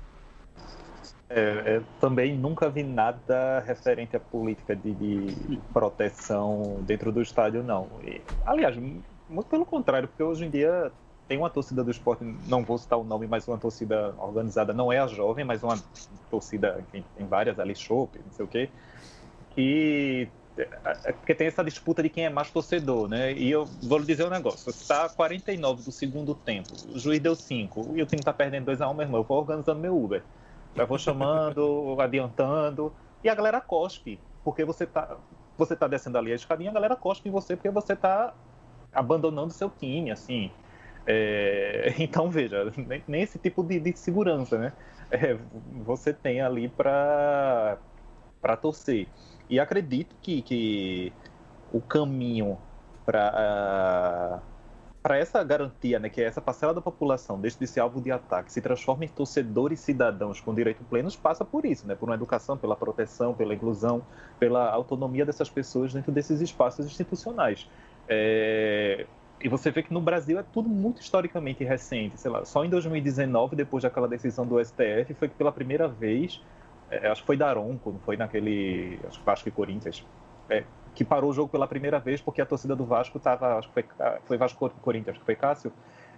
[1.29, 7.89] É, também nunca vi nada referente à política de, de proteção dentro do estádio, não.
[8.01, 10.89] E, aliás, muito pelo contrário, porque hoje em dia
[11.27, 14.91] tem uma torcida do esporte, não vou citar o nome, mas uma torcida organizada, não
[14.91, 15.77] é a jovem, mas uma
[16.31, 18.69] torcida, tem várias ali, Chopp, não sei o quê,
[19.53, 23.33] que é, é porque tem essa disputa de quem é mais torcedor, né?
[23.33, 27.35] E eu vou lhe dizer um negócio: está 49 do segundo tempo, o juiz deu
[27.35, 29.19] 5 e o time está perdendo 2 a 1 meu irmão.
[29.19, 30.23] Eu vou organizando meu Uber.
[30.77, 35.17] Eu vou chamando, adiantando, e a galera cospe, porque você está
[35.57, 38.33] você tá descendo ali a escadinha, a galera cospe em você porque você está
[38.93, 40.51] abandonando seu time, assim.
[41.05, 44.73] É, então, veja, nem, nem esse tipo de, de segurança, né?
[45.09, 45.35] É,
[45.83, 47.77] você tem ali para
[48.61, 49.07] torcer.
[49.49, 51.13] E acredito que, que
[51.71, 52.57] o caminho
[53.05, 54.41] para
[55.07, 58.11] para essa garantia, né, que é essa parcela da população deixe de ser alvo de
[58.11, 62.15] ataque, se transforma em torcedores cidadãos com direitos plenos, passa por isso, né, por uma
[62.15, 64.03] educação, pela proteção, pela inclusão,
[64.37, 67.69] pela autonomia dessas pessoas dentro desses espaços institucionais.
[68.05, 69.05] É...
[69.41, 72.69] E você vê que no Brasil é tudo muito historicamente recente, sei lá, só em
[72.69, 76.41] 2019, depois daquela decisão do STF, foi que pela primeira vez
[76.91, 78.99] é, acho que foi Daronco, não foi naquele.
[79.07, 80.03] Acho que Corinthians.
[80.49, 83.57] É, que parou o jogo pela primeira vez porque a torcida do Vasco estava.
[83.57, 83.85] Acho que foi,
[84.25, 85.71] foi Vasco Corinthians, acho que foi Cássio.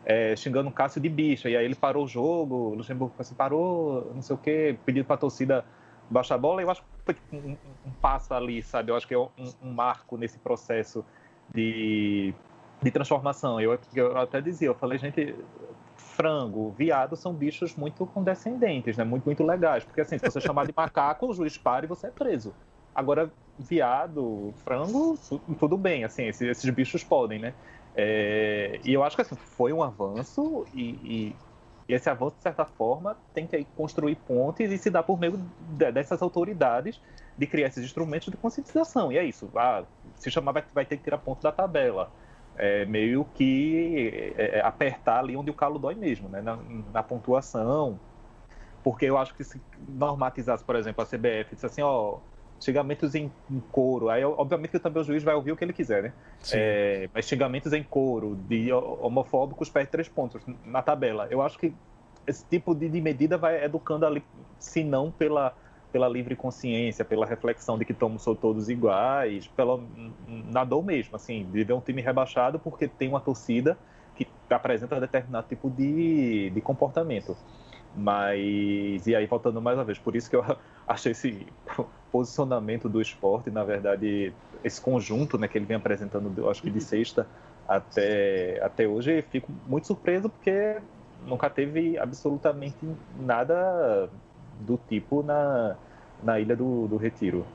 [0.06, 1.50] É, xingando o Cássio de bicha.
[1.50, 5.04] E aí ele parou o jogo, o Luxemburgo assim, parou, não sei o quê, pedindo
[5.04, 5.66] para a torcida
[6.10, 6.62] baixar a bola.
[6.62, 8.92] Eu acho que foi tipo, um, um, passo ali, sabe?
[8.92, 9.30] Eu acho que é um,
[9.62, 11.06] um marco nesse processo
[11.54, 12.34] de,
[12.82, 13.60] de transformação.
[13.60, 15.36] Eu, eu até dizia, eu falei, gente,
[15.96, 19.04] frango, viado são bichos muito condescendentes, né?
[19.04, 19.84] Muito, muito legais.
[19.84, 22.54] Porque assim, se você chamar de macaco, o juiz para e você é preso.
[22.96, 25.20] Agora, viado, frango,
[25.60, 27.54] tudo bem, assim, esses, esses bichos podem, né?
[27.96, 31.36] É, e eu acho que assim, foi um avanço e,
[31.90, 35.38] e, esse avanço, de certa forma, tem que construir pontes e se dar por meio
[35.72, 37.02] de, dessas autoridades
[37.36, 39.12] de criar esses instrumentos de conscientização.
[39.12, 39.50] E é isso.
[39.56, 39.84] Ah,
[40.16, 42.12] se chamar, vai, vai ter que tirar ponto da tabela.
[42.58, 46.42] é meio que é, é, apertar ali onde o calo dói mesmo, né?
[46.42, 46.60] Na,
[46.94, 48.00] na, pontuação.
[48.84, 52.20] Porque eu acho que se normatizasse, por exemplo, a CBF, disse assim, ó,
[52.60, 55.74] xingamentos em, em coro, aí obviamente que também o juiz vai ouvir o que ele
[55.74, 56.14] quiser, né?
[56.52, 61.28] É, mas xingamentos em coro, de homofóbicos perde três pontos na tabela.
[61.30, 61.74] Eu acho que
[62.28, 64.24] esse tipo de, de medida vai educando ali,
[64.60, 65.56] se não pela
[65.92, 69.82] pela livre consciência, pela reflexão de que somos todos iguais, pela,
[70.28, 73.78] na dor mesmo, assim, de ver um time rebaixado porque tem uma torcida
[74.16, 77.36] que apresenta determinado tipo de, de comportamento.
[77.96, 80.44] Mas, e aí voltando mais uma vez, por isso que eu
[80.88, 81.46] achei esse
[82.12, 86.82] posicionamento do esporte, na verdade, esse conjunto né, que ele vem apresentando, acho que de
[86.82, 87.28] sexta
[87.68, 90.78] até, até hoje, fico muito surpreso porque
[91.26, 92.78] nunca teve absolutamente
[93.20, 94.10] nada
[94.60, 95.76] do tipo na,
[96.24, 97.46] na Ilha do, do Retiro.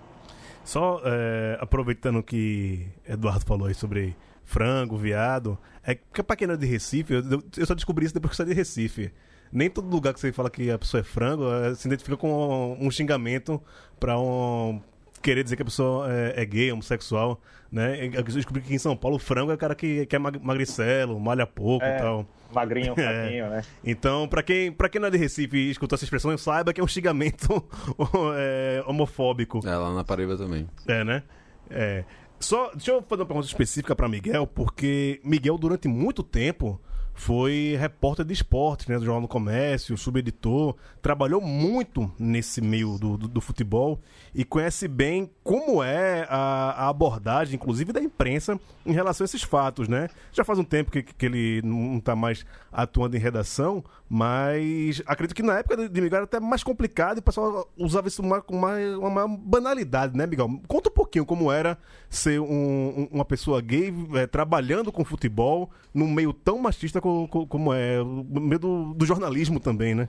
[0.65, 6.55] Só é, aproveitando que Eduardo falou aí sobre frango, viado, é que pra quem não
[6.55, 9.13] é de Recife, eu, eu só descobri isso depois que saí de Recife.
[9.55, 12.77] Nem todo lugar que você fala que a pessoa é frango é, se identifica com
[12.77, 13.63] um, um xingamento
[14.01, 14.81] para um,
[15.23, 17.41] querer dizer que a pessoa é, é gay, homossexual,
[17.73, 18.11] né?
[18.13, 21.19] Eu descobri que em São Paulo o frango é o cara que, que é magricelo,
[21.19, 22.27] malha pouco e é, tal.
[22.53, 23.51] Magrinho, fraquinho, é.
[23.51, 23.63] né?
[23.83, 26.81] Então, pra quem, pra quem não é de Recife e escutou essa expressão, saiba que
[26.81, 27.65] é um xingamento
[28.37, 29.61] é, homofóbico.
[29.65, 30.69] É, lá na Paraíba também.
[30.87, 31.23] É, né?
[31.71, 32.05] É.
[32.39, 36.79] Só, deixa eu fazer uma pergunta específica para Miguel, porque Miguel, durante muito tempo,
[37.15, 43.17] foi repórter de esporte, né, do Jornal do Comércio, subeditor, trabalhou muito nesse meio do,
[43.17, 44.01] do, do, futebol
[44.35, 49.43] e conhece bem como é a, a, abordagem, inclusive da imprensa, em relação a esses
[49.43, 50.09] fatos, né?
[50.33, 55.35] Já faz um tempo que, que ele não está mais atuando em redação, mas acredito
[55.35, 58.29] que na época de Miguel era até mais complicado e o pessoal usava isso com
[58.29, 60.61] uma, uma, uma, banalidade, né, Miguel?
[60.69, 66.11] Conta um pouquinho como era ser um, uma pessoa gay é, trabalhando com futebol num
[66.11, 70.09] meio tão machista como, como é, no meio do, do jornalismo também, né?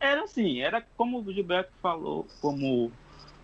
[0.00, 2.90] Era assim, era como o Gilberto falou, como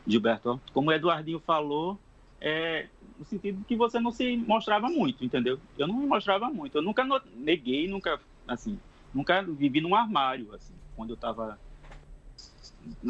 [0.06, 1.98] Gilberto, como o Eduardinho falou,
[2.40, 2.86] é,
[3.18, 5.58] no sentido que você não se mostrava muito, entendeu?
[5.78, 7.04] Eu não me mostrava muito, eu nunca
[7.36, 8.78] neguei, nunca, assim,
[9.14, 11.58] nunca vivi num armário, assim, quando eu estava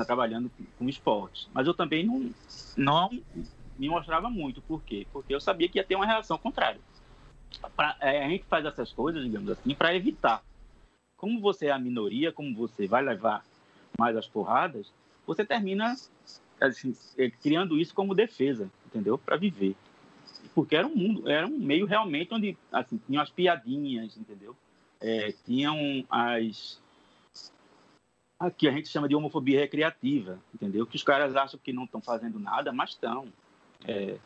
[0.07, 1.49] trabalhando com esporte.
[1.53, 2.31] Mas eu também não,
[2.77, 3.11] não
[3.79, 5.07] me mostrava muito, por quê?
[5.13, 6.81] Porque eu sabia que ia ter uma reação contrária.
[7.75, 10.43] Pra, é, a gente faz essas coisas, digamos assim, para evitar.
[11.17, 13.45] Como você é a minoria, como você vai levar
[13.99, 14.93] mais as porradas,
[15.27, 15.97] você termina
[16.61, 19.17] assim, é, criando isso como defesa, entendeu?
[19.17, 19.75] Para viver.
[20.55, 24.57] Porque era um mundo, era um meio realmente onde assim, tinham as piadinhas, entendeu?
[25.07, 26.81] É, tinham as.
[28.41, 30.87] Aqui a gente chama de homofobia recreativa, entendeu?
[30.87, 33.29] Que os caras acham que não estão fazendo nada, mas estão.
[33.87, 34.17] É,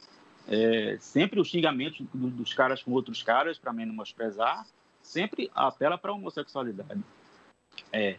[0.46, 4.64] é, sempre os xingamentos dos caras com outros caras, para menosprezar,
[5.02, 7.02] sempre apela para a homossexualidade.
[7.92, 8.16] É,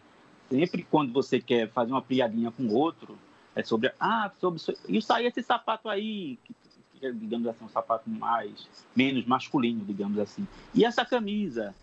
[0.50, 3.18] sempre quando você quer fazer uma piadinha com outro,
[3.56, 6.54] é sobre, ah, sobre, e sair esse sapato aí, que,
[7.00, 10.46] que é, digamos assim, um sapato mais, menos masculino, digamos assim.
[10.76, 11.74] E essa camisa,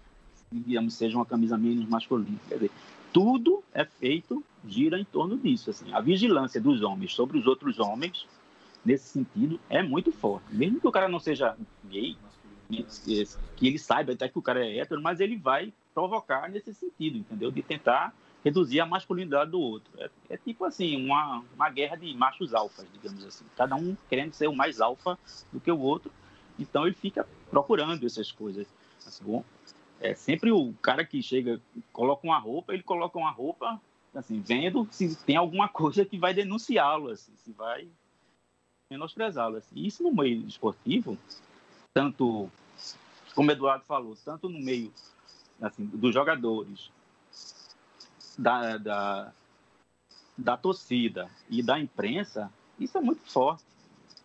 [0.50, 2.38] digamos, seja uma camisa menos masculina.
[2.48, 2.70] Quer dizer,
[3.12, 5.70] tudo é feito, gira em torno disso.
[5.70, 5.92] Assim.
[5.92, 8.26] A vigilância dos homens sobre os outros homens
[8.86, 10.46] nesse sentido, é muito forte.
[10.50, 11.56] Mesmo que o cara não seja
[11.86, 12.16] gay,
[13.56, 17.18] que ele saiba até que o cara é hétero, mas ele vai provocar nesse sentido,
[17.18, 17.50] entendeu?
[17.50, 19.90] De tentar reduzir a masculinidade do outro.
[19.98, 23.44] É, é tipo assim, uma, uma guerra de machos alfas, digamos assim.
[23.56, 25.18] Cada um querendo ser o mais alfa
[25.52, 26.12] do que o outro.
[26.56, 28.66] Então ele fica procurando essas coisas.
[29.04, 29.24] Assim,
[30.00, 31.60] é sempre o cara que chega,
[31.92, 33.80] coloca uma roupa, ele coloca uma roupa,
[34.14, 37.88] assim, vendo se tem alguma coisa que vai denunciá-lo, assim, se vai
[38.90, 39.64] menosprezá-las.
[39.72, 41.18] E isso no meio esportivo,
[41.92, 42.50] tanto,
[43.34, 44.92] como o Eduardo falou, tanto no meio
[45.60, 46.90] assim, dos jogadores,
[48.38, 49.32] da, da,
[50.36, 53.64] da torcida e da imprensa, isso é muito forte.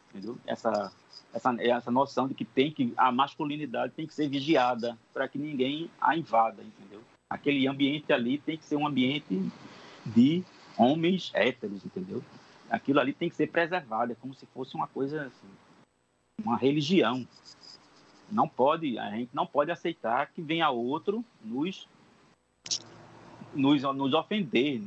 [0.09, 0.37] Entendeu?
[0.45, 0.91] Essa,
[1.33, 5.37] essa, essa noção de que tem que a masculinidade tem que ser vigiada para que
[5.37, 7.01] ninguém a invada, entendeu?
[7.29, 9.41] Aquele ambiente ali tem que ser um ambiente
[10.05, 10.43] de
[10.77, 12.23] homens héteros, entendeu?
[12.71, 15.47] aquilo ali tem que ser preservado, é como se fosse uma coisa assim,
[16.43, 17.27] uma religião.
[18.31, 21.87] Não pode, a gente não pode aceitar que venha outro nos
[23.53, 24.81] nos, nos ofender,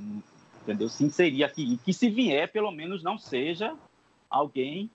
[0.63, 0.89] entendeu?
[0.89, 3.77] Se inserir aqui que se vier, pelo menos não seja
[4.31, 4.91] alguém,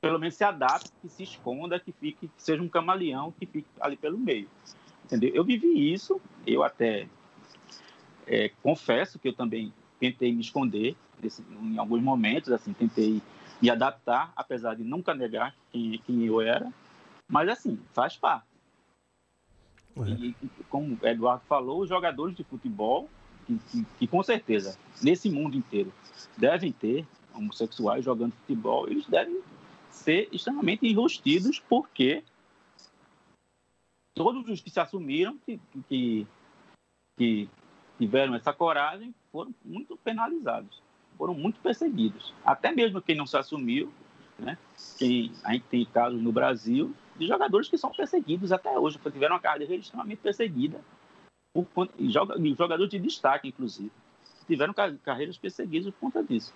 [0.00, 3.68] pelo menos se adapte, que se esconda, que fique, que seja um camaleão que fique
[3.80, 4.48] ali pelo meio,
[5.04, 5.30] entendeu?
[5.34, 7.06] Eu vivi isso, eu até
[8.26, 13.20] é, confesso que eu também tentei me esconder desse, em alguns momentos, assim, tentei
[13.60, 16.72] me adaptar, apesar de nunca negar quem, quem eu era.
[17.28, 18.46] Mas, assim, faz parte.
[20.06, 20.34] E,
[20.68, 23.08] como o Eduardo falou, os jogadores de futebol,
[23.46, 25.92] que, que, que com certeza, nesse mundo inteiro,
[26.38, 29.40] devem ter homossexuais jogando futebol, eles devem
[30.00, 32.24] ser extremamente enrustidos, porque
[34.14, 36.26] todos os que se assumiram, que, que,
[37.16, 37.48] que
[37.98, 40.82] tiveram essa coragem, foram muito penalizados,
[41.16, 42.34] foram muito perseguidos.
[42.44, 43.92] Até mesmo quem não se assumiu,
[44.38, 44.56] né?
[44.98, 49.12] Quem, a gente tem casos no Brasil de jogadores que são perseguidos até hoje, porque
[49.12, 50.80] tiveram uma carreira extremamente perseguida,
[51.74, 53.92] por, jogadores de destaque, inclusive,
[54.46, 56.54] tiveram carreiras perseguidas por conta disso.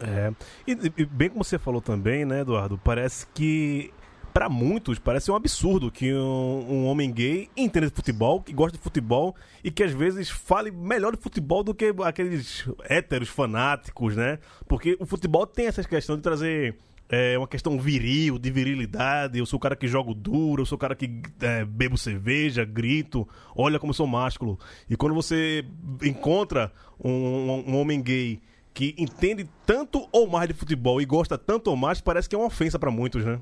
[0.00, 0.32] É.
[0.66, 2.78] E, e, bem como você falou também, né, Eduardo?
[2.78, 3.92] Parece que
[4.34, 8.76] para muitos parece um absurdo que um, um, homem gay entenda de futebol, que gosta
[8.76, 14.16] de futebol e que às vezes fale melhor de futebol do que aqueles héteros fanáticos,
[14.16, 14.40] né?
[14.66, 16.76] Porque o futebol tem essa questão de trazer
[17.08, 19.38] é, uma questão viril, de virilidade.
[19.38, 22.64] Eu sou o cara que jogo duro, eu sou o cara que é, bebo cerveja,
[22.64, 24.58] grito, olha como eu sou másculo.
[24.90, 25.64] E quando você
[26.02, 28.40] encontra um, um, um homem gay
[28.74, 32.38] que entende tanto ou mais de futebol e gosta tanto ou mais, parece que é
[32.38, 33.40] uma ofensa para muitos, né?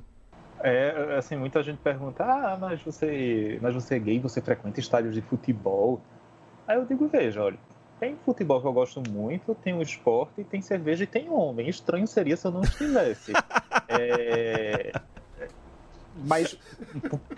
[0.61, 5.15] É, assim, muita gente pergunta: "Ah, mas você, mas você é gay, você frequenta estádios
[5.15, 6.01] de futebol?"
[6.69, 7.59] Aí eu digo: "Veja, olha,
[7.99, 11.69] tem futebol que eu gosto muito, tem o esporte, tem cerveja e tem homem.
[11.69, 13.33] Estranho seria se eu não estivesse.
[13.89, 14.93] é,
[16.17, 16.59] mas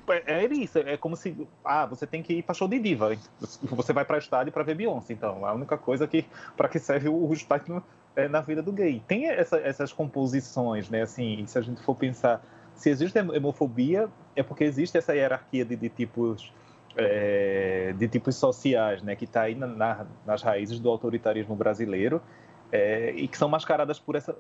[0.09, 3.17] é isso, é como se ah, você tem que ir para show de diva.
[3.63, 5.47] Você vai para estádio para ver Beyoncé, então.
[5.47, 6.25] É a única coisa que
[6.57, 7.83] para que serve o estádio
[8.17, 9.03] é na vida do gay.
[9.07, 11.03] Tem essa, essas composições, né?
[11.03, 15.77] Assim, se a gente for pensar, se existe homofobia, é porque existe essa hierarquia de,
[15.77, 16.53] de tipos
[16.97, 19.17] é, de tipos sociais, né?
[19.17, 22.23] Que está aí na, na, nas raízes do autoritarismo brasileiro
[22.71, 24.37] é, e que são mascaradas por essa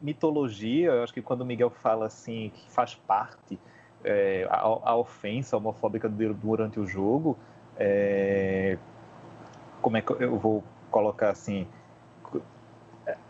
[0.00, 3.58] mitologia, eu acho que quando o Miguel fala assim, que faz parte
[4.04, 7.36] é, a, a, ofensa homofóbica durante o jogo,
[7.78, 8.78] é,
[9.80, 11.66] como é que eu vou colocar assim?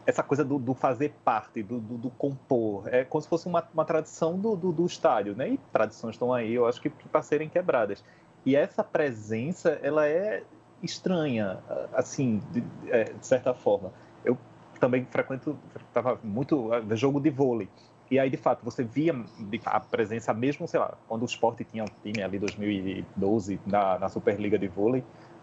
[0.06, 3.66] Essa coisa do, do fazer parte, do, do, do, compor, é como se fosse uma,
[3.74, 5.50] uma tradição do, estádio, né?
[5.50, 8.02] E tradições estão aí, eu acho que para serem quebradas.
[8.44, 10.44] E essa presença, ela é
[10.82, 11.58] estranha,
[11.92, 13.92] assim, de, é, de certa forma
[14.26, 14.36] eu
[14.78, 15.56] também frequento,
[15.88, 17.68] estava muito jogo de vôlei.
[18.10, 19.14] E aí, de fato, você via
[19.64, 24.08] a presença mesmo, sei lá, quando o esporte tinha um time ali 2012 na, na
[24.08, 25.02] Superliga de vôlei.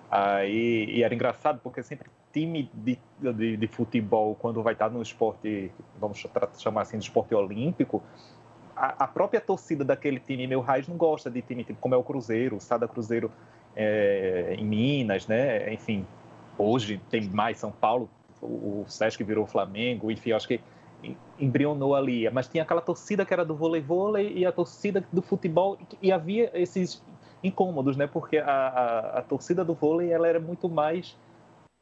[0.09, 5.01] Aí, e era engraçado porque sempre time de, de, de, futebol, quando vai estar no
[5.01, 6.25] esporte, vamos
[6.57, 8.01] chamar assim, de esporte olímpico,
[8.75, 11.97] a, a, própria torcida daquele time, meu raiz, não gosta de time tipo, como é
[11.97, 13.31] o Cruzeiro, o Sada Cruzeiro
[13.75, 15.71] é, em Minas, né?
[15.71, 16.05] Enfim,
[16.57, 18.09] hoje tem mais São Paulo,
[18.41, 20.59] o Sesc virou Flamengo, enfim, acho que
[21.39, 22.29] embrionou ali.
[22.29, 26.49] Mas tinha aquela torcida que era do vôlei-vôlei e a torcida do futebol, e havia
[26.53, 27.03] esses
[27.43, 28.07] incômodos, né?
[28.07, 31.17] Porque a, a, a torcida do vôlei ela era muito mais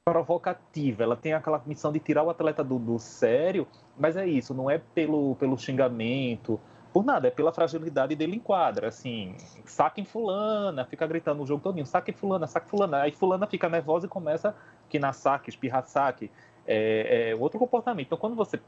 [0.04, 4.52] provocativa, ela tem aquela missão de tirar o atleta do, do sério, mas é isso,
[4.52, 6.60] não é pelo, pelo xingamento,
[6.92, 11.62] por nada, é pela fragilidade dele em quadra, assim, saquem fulana, fica gritando o jogo
[11.62, 14.56] todinho, saque fulana, saque fulana, aí fulana fica nervosa e começa
[14.90, 16.32] que na saque, espirrar saque,
[16.66, 18.08] é, é outro comportamento.
[18.08, 18.60] Então, quando você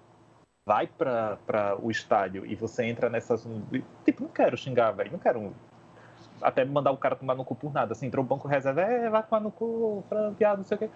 [0.65, 3.47] vai para o estádio e você entra nessas.
[4.05, 5.53] Tipo, não quero xingar, velho, não quero
[6.41, 7.93] até mandar o cara tomar no cu por nada.
[7.93, 10.03] Assim, entrou o banco reserva, é, vai tomar no cu,
[10.37, 10.89] viado, não sei o quê.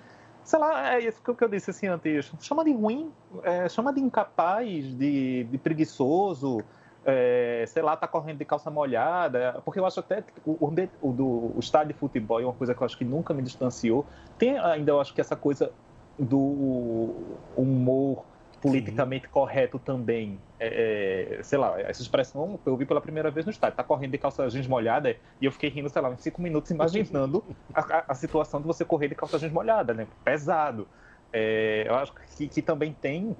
[0.43, 2.31] Sei lá, é isso que eu disse assim antes.
[2.39, 3.11] Chama de ruim,
[3.43, 6.63] é, chama de incapaz, de, de preguiçoso,
[7.05, 11.11] é, sei lá, tá correndo de calça molhada, porque eu acho até o, o, o,
[11.11, 11.25] do,
[11.55, 14.05] o estádio de futebol é uma coisa que eu acho que nunca me distanciou.
[14.37, 15.71] Tem ainda, eu acho que essa coisa
[16.17, 17.13] do
[17.55, 18.23] humor
[18.61, 19.31] politicamente Sim.
[19.31, 20.39] correto também.
[20.59, 23.77] É, é, sei lá, essa expressão eu vi pela primeira vez no estádio.
[23.77, 26.71] Tá correndo de calça jeans molhada e eu fiquei rindo, sei lá, uns cinco minutos
[26.71, 27.43] imaginando
[27.73, 30.07] a, a, situação de você correr de calça jeans molhada, né?
[30.23, 30.87] Pesado.
[31.31, 33.35] É, eu acho que, que, também tem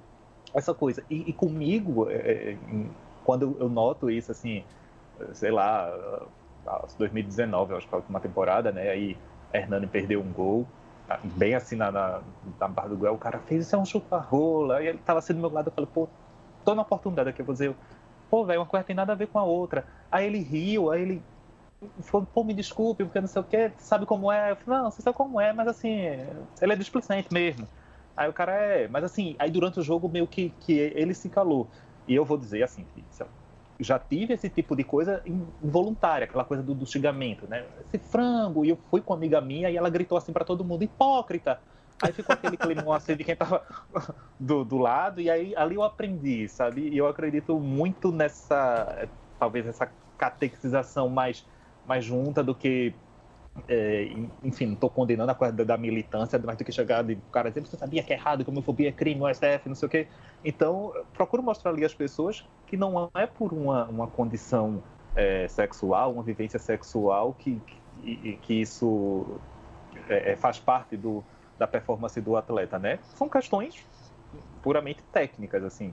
[0.54, 1.02] essa coisa.
[1.10, 2.56] E, e comigo, é,
[3.24, 4.64] quando eu noto isso, assim,
[5.32, 5.90] sei lá,
[6.98, 8.90] 2019, eu acho que a última temporada, né?
[8.90, 9.16] Aí
[9.52, 10.66] Hernani perdeu um gol
[11.24, 12.20] bem assim na, na,
[12.60, 14.82] na barra do gol, o cara fez, isso é um chupa-rola.
[14.82, 16.08] E ele tava assim do meu lado, eu falei, pô,
[16.64, 17.74] tô na oportunidade aqui, eu vou dizer,
[18.30, 19.86] pô, velho, uma coisa tem nada a ver com a outra.
[20.10, 21.22] Aí ele riu, aí ele
[22.02, 24.50] falou, pô, me desculpe, porque não sei o que, sabe como é?
[24.50, 25.96] Eu falei, não, você sabe como é, mas assim,
[26.60, 27.66] ele é displicente mesmo.
[28.16, 31.28] Aí o cara é, mas assim, aí durante o jogo meio que, que ele se
[31.28, 31.68] calou.
[32.06, 32.84] E eu vou dizer assim,
[33.80, 37.64] já tive esse tipo de coisa involuntária, aquela coisa do, do xingamento, né?
[37.86, 40.64] Esse frango, e eu fui com uma amiga minha e ela gritou assim para todo
[40.64, 41.60] mundo, hipócrita!
[42.02, 43.62] Aí ficou aquele clima assim de quem tava
[44.38, 46.88] do, do lado, e aí ali eu aprendi, sabe?
[46.88, 49.08] E eu acredito muito nessa,
[49.38, 51.46] talvez essa catequização mais
[51.84, 52.94] mais junta do que
[53.68, 54.10] é,
[54.42, 57.66] enfim, não estou condenando a coisa da militância, mas do que chegar de cara dizendo,
[57.66, 60.08] você sabia que é errado, que homofobia é crime, o STF, não sei o quê.
[60.44, 64.82] Então, procuro mostrar ali às pessoas que não é por uma, uma condição
[65.16, 67.60] é, sexual, uma vivência sexual, que,
[68.02, 69.40] que, que isso
[70.08, 71.24] é, é, faz parte do,
[71.58, 72.98] da performance do atleta, né?
[73.14, 73.84] São questões
[74.62, 75.92] puramente técnicas, assim.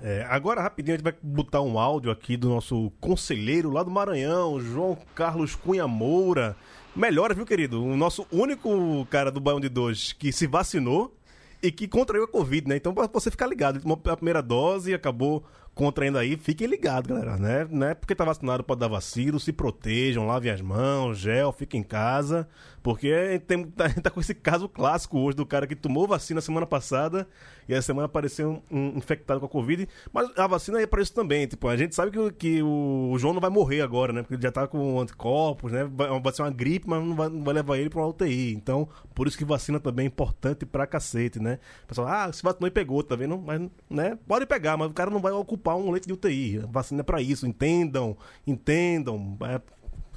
[0.00, 3.90] É, agora, rapidinho, a gente vai botar um áudio aqui do nosso conselheiro lá do
[3.90, 6.56] Maranhão, João Carlos Cunha Moura.
[6.94, 7.82] Melhor, viu, querido?
[7.82, 11.16] O nosso único cara do Baião de Dois que se vacinou
[11.60, 12.76] e que contraiu a Covid, né?
[12.76, 15.44] Então, pra você ficar ligado, ele tomou a primeira dose e acabou
[15.78, 17.64] contraindo aí, fiquem ligados, galera, né?
[17.70, 21.82] Não é porque tá vacinado pode dar vacilo, se protejam, lavem as mãos, gel, fiquem
[21.82, 22.48] em casa,
[22.82, 26.66] porque tem, tá, tá, com esse caso clássico hoje do cara que tomou vacina semana
[26.66, 27.28] passada
[27.68, 31.14] e essa semana apareceu um infectado com a Covid, mas a vacina é para isso
[31.14, 34.22] também, tipo, a gente sabe que, que o, João não vai morrer agora, né?
[34.22, 35.84] Porque ele já tá com anticorpos, né?
[35.84, 38.54] Vai, vai ser uma gripe, mas não vai, não vai levar ele pra uma UTI,
[38.54, 41.58] então, por isso que vacina também é importante pra cacete, né?
[41.84, 43.38] O pessoal, ah, se vacinou e pegou, tá vendo?
[43.38, 44.18] Mas, né?
[44.26, 46.60] Pode pegar, mas o cara não vai ocupar um leite de UTI.
[46.62, 48.16] A vacina é para isso, entendam,
[48.46, 49.36] entendam.
[49.42, 49.60] É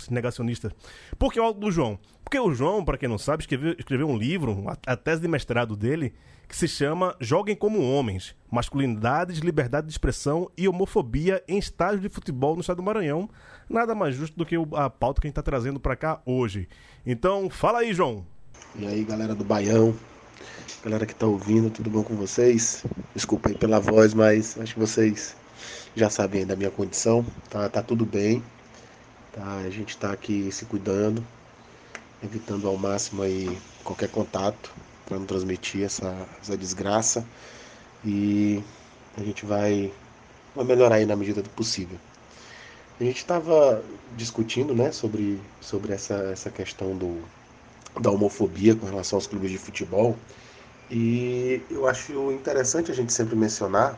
[0.10, 0.72] negacionista.
[1.20, 2.00] Por que o do João?
[2.24, 5.28] Porque o João, para quem não sabe, escreveu, escreveu um livro, a, a, tese de
[5.28, 6.14] mestrado dele,
[6.48, 12.10] que se chama Joguem como Homens: Masculinidades, Liberdade de Expressão e Homofobia em Estágio de
[12.10, 13.30] Futebol no Estado do Maranhão.
[13.70, 16.68] Nada mais justo do que a pauta que a gente está trazendo para cá hoje.
[17.06, 18.26] Então, fala aí, João.
[18.76, 19.94] E aí, galera do Baião,
[20.84, 22.86] galera que está ouvindo, tudo bom com vocês?
[23.14, 25.36] Desculpa aí pela voz, mas acho que vocês
[25.96, 28.44] já sabem da minha condição, tá, tá tudo bem.
[29.34, 29.58] Tá?
[29.66, 31.26] A gente está aqui se cuidando,
[32.24, 34.72] evitando ao máximo aí qualquer contato
[35.06, 37.26] para não transmitir essa, essa desgraça.
[38.06, 38.64] E
[39.18, 39.92] a gente vai,
[40.56, 41.98] vai melhorar aí na medida do possível.
[43.00, 43.84] A gente estava
[44.16, 47.22] discutindo né, sobre, sobre essa, essa questão do,
[48.00, 50.16] da homofobia com relação aos clubes de futebol.
[50.90, 53.98] E eu acho interessante a gente sempre mencionar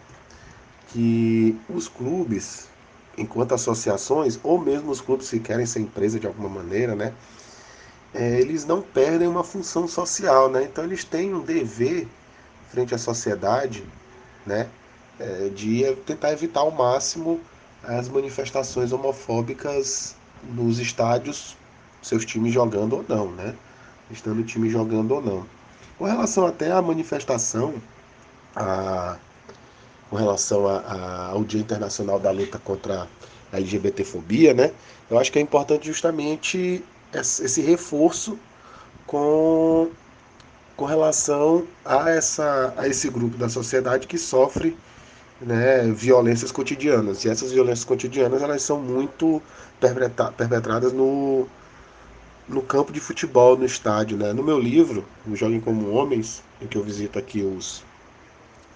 [0.93, 2.67] que os clubes,
[3.17, 7.13] enquanto associações, ou mesmo os clubes que querem ser empresa de alguma maneira, né,
[8.13, 10.63] é, eles não perdem uma função social, né?
[10.63, 12.07] Então eles têm um dever
[12.69, 13.83] frente à sociedade,
[14.45, 14.69] né,
[15.19, 17.41] é, de tentar evitar ao máximo
[17.83, 21.57] as manifestações homofóbicas nos estádios,
[22.03, 23.55] seus times jogando ou não, né?
[24.11, 25.45] Estando o time jogando ou não.
[25.97, 27.75] Com relação até à manifestação,
[28.55, 29.17] a
[30.13, 33.07] com relação ao Dia Internacional da Luta contra
[33.51, 34.71] a LGBTfobia, né?
[35.09, 38.37] Eu acho que é importante justamente esse reforço
[39.07, 39.89] com,
[40.77, 44.77] com relação a, essa, a esse grupo da sociedade que sofre
[45.41, 47.25] né, violências cotidianas.
[47.25, 49.41] E essas violências cotidianas elas são muito
[50.37, 51.47] perpetradas no,
[52.47, 54.15] no campo de futebol, no estádio.
[54.15, 54.31] Né?
[54.31, 57.83] No meu livro, no Joguem Como Homens, em que eu visito aqui os,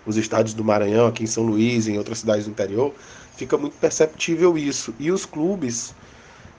[0.10, 2.94] os estádios do Maranhão, aqui em São Luís, em outras cidades do interior,
[3.36, 4.94] fica muito perceptível isso.
[5.00, 5.94] E os clubes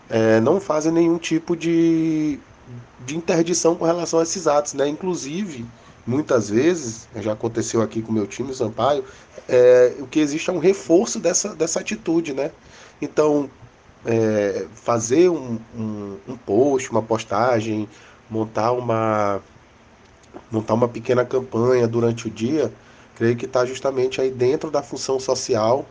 [0.09, 2.39] é, não fazem nenhum tipo de,
[3.05, 4.89] de interdição com relação a esses atos, né?
[4.89, 5.65] Inclusive,
[6.07, 9.05] muitas vezes, já aconteceu aqui com o meu time, o Sampaio,
[9.49, 12.51] é, o que existe é um reforço dessa, dessa atitude, né?
[13.01, 13.51] Então,
[14.07, 17.89] é, fazer um, um, um post, uma postagem,
[18.31, 19.41] montar uma,
[20.51, 22.73] montar uma pequena campanha durante o dia,
[23.19, 25.85] creio que está justamente aí dentro da função social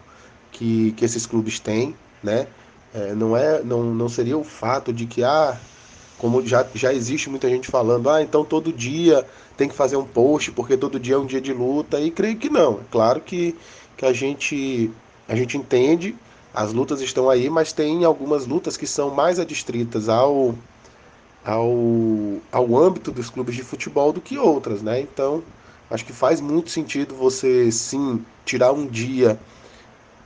[0.50, 2.48] que, que esses clubes têm, né?
[2.94, 5.60] É, não, é, não, não seria o fato de que, ah,
[6.18, 10.06] como já, já existe muita gente falando, ah, então todo dia tem que fazer um
[10.06, 12.76] post porque todo dia é um dia de luta, e creio que não.
[12.76, 13.54] É claro que,
[13.98, 14.90] que a, gente,
[15.28, 16.16] a gente entende,
[16.54, 20.56] as lutas estão aí, mas tem algumas lutas que são mais adstritas ao,
[21.44, 21.70] ao,
[22.54, 25.02] ao âmbito dos clubes de futebol do que outras, né?
[25.02, 25.44] Então,
[25.90, 29.40] Acho que faz muito sentido você sim tirar um dia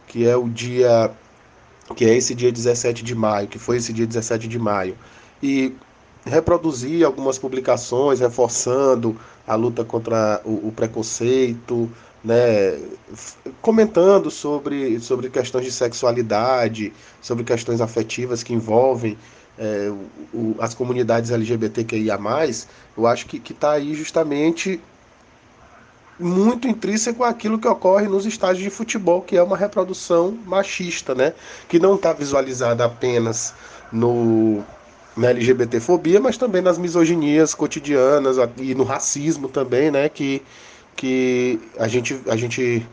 [0.08, 1.12] que é o dia
[1.96, 4.96] que é esse dia 17 de maio, que foi esse dia 17 de maio,
[5.44, 5.76] e
[6.26, 11.90] reproduzir algumas publicações reforçando a luta contra o, o preconceito,
[12.24, 12.80] né,
[13.62, 19.18] comentando sobre, sobre questões de sexualidade, sobre questões afetivas que envolvem
[19.58, 19.92] é,
[20.34, 22.20] o, as comunidades LGBTQIA+,
[22.98, 24.80] eu acho que está aí justamente
[26.22, 31.34] muito intrínseco àquilo que ocorre nos estádios de futebol, que é uma reprodução machista, né?
[31.68, 33.54] Que não está visualizada apenas
[33.92, 34.64] no,
[35.16, 40.08] na LGBTfobia, mas também nas misoginias cotidianas e no racismo também, né?
[40.08, 40.42] Que,
[40.96, 42.88] que a, gente, a gente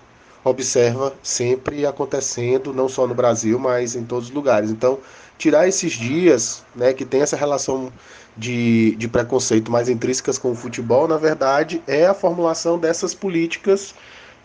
[0.45, 4.71] observa sempre acontecendo, não só no Brasil, mas em todos os lugares.
[4.71, 4.99] Então,
[5.37, 7.93] tirar esses dias, né, que tem essa relação
[8.39, 13.93] de, de preconceito mais intrínsecas com o futebol, na verdade, é a formulação dessas políticas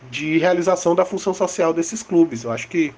[0.09, 2.43] de realização da função social desses clubes.
[2.43, 2.91] Eu acho que,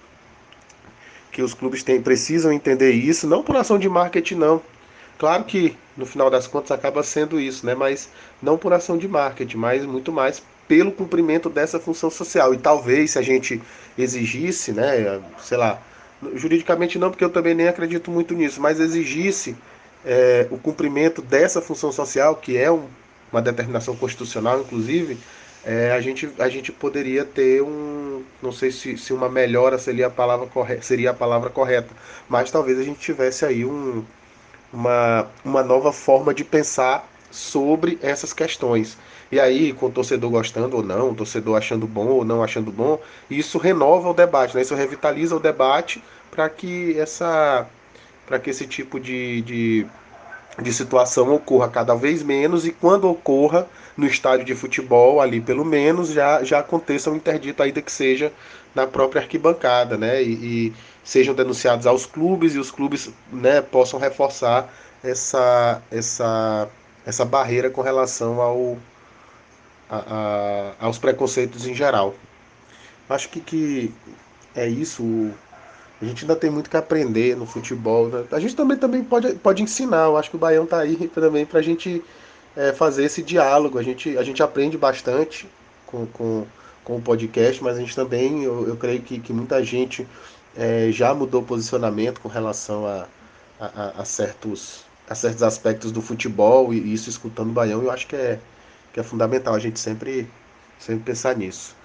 [1.34, 4.62] que os clubes têm, precisam entender isso, não por ação de marketing, não.
[5.20, 7.76] Claro que, no final das contas, acaba sendo isso, né?
[7.76, 8.10] mas
[8.42, 12.54] não por ação de marketing, mas muito mais pelo cumprimento dessa função social.
[12.54, 13.62] E talvez, se a gente
[13.98, 15.80] exigisse, né, sei lá,
[16.34, 19.56] juridicamente não, porque eu também nem acredito muito nisso, mas exigisse
[20.06, 22.86] é, o cumprimento dessa função social, que é um,
[23.32, 25.18] uma determinação constitucional, inclusive,
[25.66, 28.24] é, a, gente, a gente poderia ter um.
[28.42, 31.90] Não sei se, se uma melhora seria a, palavra correta, seria a palavra correta,
[32.30, 34.04] mas talvez a gente tivesse aí um,
[34.72, 38.96] uma, uma nova forma de pensar sobre essas questões.
[39.32, 42.72] E aí, com o torcedor gostando ou não, o torcedor achando bom ou não achando
[42.72, 44.62] bom, isso renova o debate, né?
[44.62, 47.68] isso revitaliza o debate para que essa
[48.26, 49.88] para que esse tipo de, de,
[50.62, 55.64] de situação ocorra cada vez menos e quando ocorra no estádio de futebol, ali pelo
[55.64, 58.32] menos, já, já aconteça um interdito, ainda que seja
[58.74, 60.22] na própria arquibancada, né?
[60.22, 60.74] E, e
[61.04, 64.70] sejam denunciados aos clubes e os clubes né, possam reforçar
[65.04, 66.68] essa, essa,
[67.06, 68.78] essa barreira com relação ao,
[69.90, 69.98] a,
[70.80, 72.16] a, aos preconceitos em geral.
[73.08, 73.94] Acho que, que
[74.56, 75.32] é isso.
[76.02, 78.10] A gente ainda tem muito que aprender no futebol.
[78.10, 78.26] Né?
[78.32, 80.06] A gente também, também pode, pode ensinar.
[80.06, 82.04] Eu acho que o Baião está aí também para a gente
[82.56, 83.80] é, fazer esse diálogo.
[83.80, 85.48] A gente, a gente aprende bastante
[85.86, 86.46] com, com,
[86.84, 90.06] com o podcast, mas a gente também, eu, eu creio que, que muita gente
[90.56, 93.08] é, já mudou posicionamento com relação a,
[93.60, 98.08] a, a, certos, a certos aspectos do futebol e isso escutando o Baião, eu acho
[98.08, 98.40] que é,
[98.94, 100.30] que é fundamental a gente sempre,
[100.80, 101.76] sempre pensar nisso.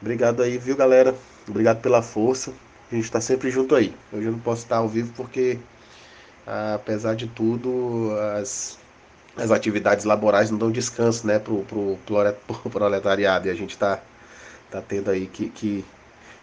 [0.00, 1.14] Obrigado aí, viu, galera?
[1.48, 2.52] Obrigado pela força.
[2.90, 3.94] A gente está sempre junto aí.
[4.12, 5.58] Hoje eu não posso estar ao vivo porque,
[6.74, 8.78] apesar de tudo, as,
[9.36, 11.98] as atividades laborais não dão descanso né, pro, pro
[12.70, 13.46] proletariado.
[13.46, 14.00] E a gente está
[14.70, 15.84] tá tendo aí que, que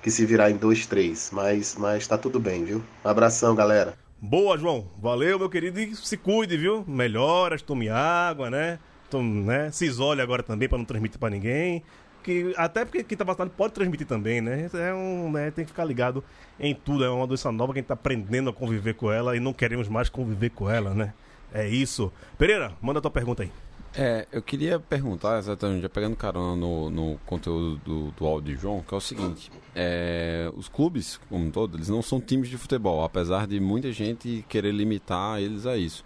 [0.08, 1.30] que se virar em dois, três.
[1.34, 2.82] Mas, mas tá tudo bem, viu?
[3.04, 3.94] Um abração, galera.
[4.22, 4.88] Boa, João.
[4.98, 5.80] Valeu, meu querido.
[5.82, 6.86] E se cuide, viu?
[6.88, 8.80] Melhoras, tome água, né?
[9.10, 9.70] Tome, né?
[9.72, 11.84] Se isole agora também para não transmitir para ninguém.
[12.28, 14.70] Que, até porque quem tá vacinado pode transmitir também, né?
[14.74, 15.50] É um, né?
[15.50, 16.22] Tem que ficar ligado
[16.60, 17.06] em tudo.
[17.06, 19.54] É uma doença nova que a gente tá aprendendo a conviver com ela e não
[19.54, 21.14] queremos mais conviver com ela, né?
[21.54, 22.12] É isso.
[22.38, 23.52] Pereira, manda tua pergunta aí.
[23.96, 28.62] É, eu queria perguntar, exatamente, já pegando carona no, no conteúdo do, do áudio de
[28.62, 32.50] João, que é o seguinte: é, os clubes, como um todo, eles não são times
[32.50, 36.04] de futebol, apesar de muita gente querer limitar eles a isso.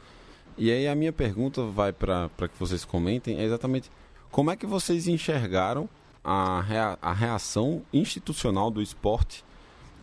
[0.55, 3.89] E aí a minha pergunta vai para que vocês comentem é exatamente
[4.29, 5.89] como é que vocês enxergaram
[6.23, 9.43] a, rea, a reação institucional do esporte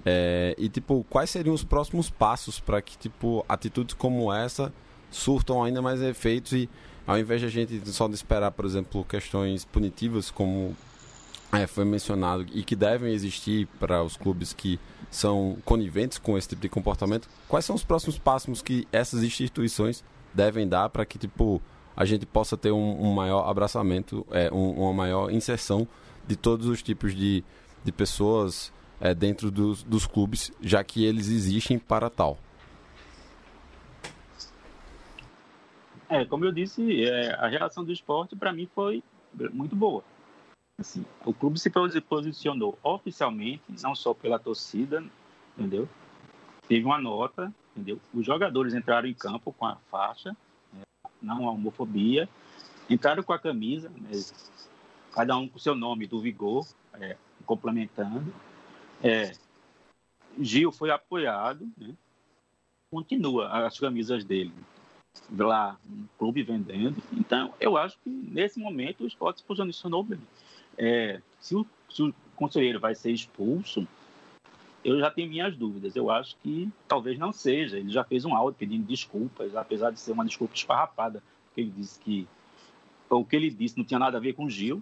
[0.05, 4.73] é, e tipo quais seriam os próximos passos para que tipo atitudes como essa
[5.11, 6.69] surtam ainda mais efeitos e
[7.07, 10.77] ao invés de a gente só de esperar, por exemplo, questões punitivas, como
[11.51, 14.79] é, foi mencionado, e que devem existir para os clubes que
[15.11, 20.05] são coniventes com esse tipo de comportamento, quais são os próximos passos que essas instituições
[20.35, 21.62] devem dar para que tipo
[21.97, 25.89] a gente possa ter um, um maior abraçamento, é, um, uma maior inserção
[26.29, 27.43] de todos os tipos de,
[27.83, 32.39] de pessoas é, dentro dos, dos clubes, já que eles existem para tal.
[36.09, 39.03] É, como eu disse, é, a relação do esporte para mim foi
[39.53, 40.05] muito boa.
[40.79, 41.70] Assim, o clube se
[42.01, 45.03] posicionou oficialmente, não só pela torcida,
[45.57, 45.89] entendeu?
[46.68, 48.01] Teve uma nota, entendeu?
[48.14, 50.37] Os jogadores entraram em campo com a faixa,
[50.72, 50.83] né?
[51.20, 52.29] não a homofobia,
[52.89, 54.11] entraram com a camisa, né?
[55.19, 56.64] Cada um com seu nome do Vigor,
[56.95, 58.33] é, complementando.
[59.03, 59.33] É,
[60.39, 61.93] Gil foi apoiado, né?
[62.89, 64.53] continua as camisas dele
[65.37, 67.03] lá um clube vendendo.
[67.12, 70.21] Então, eu acho que nesse momento o esporte se posicionou bem.
[70.77, 73.89] É, se, o, se o conselheiro vai ser expulso,
[74.85, 75.97] eu já tenho minhas dúvidas.
[75.97, 77.77] Eu acho que talvez não seja.
[77.77, 81.73] Ele já fez um áudio pedindo desculpas, apesar de ser uma desculpa esfarrapada, porque ele
[81.77, 82.29] disse que
[83.11, 84.81] o que ele disse não tinha nada a ver com o Gil,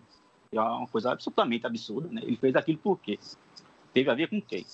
[0.52, 2.08] é uma coisa absolutamente absurda.
[2.08, 2.22] Né?
[2.24, 3.18] Ele fez aquilo por quê?
[3.92, 4.64] Teve a ver com quem?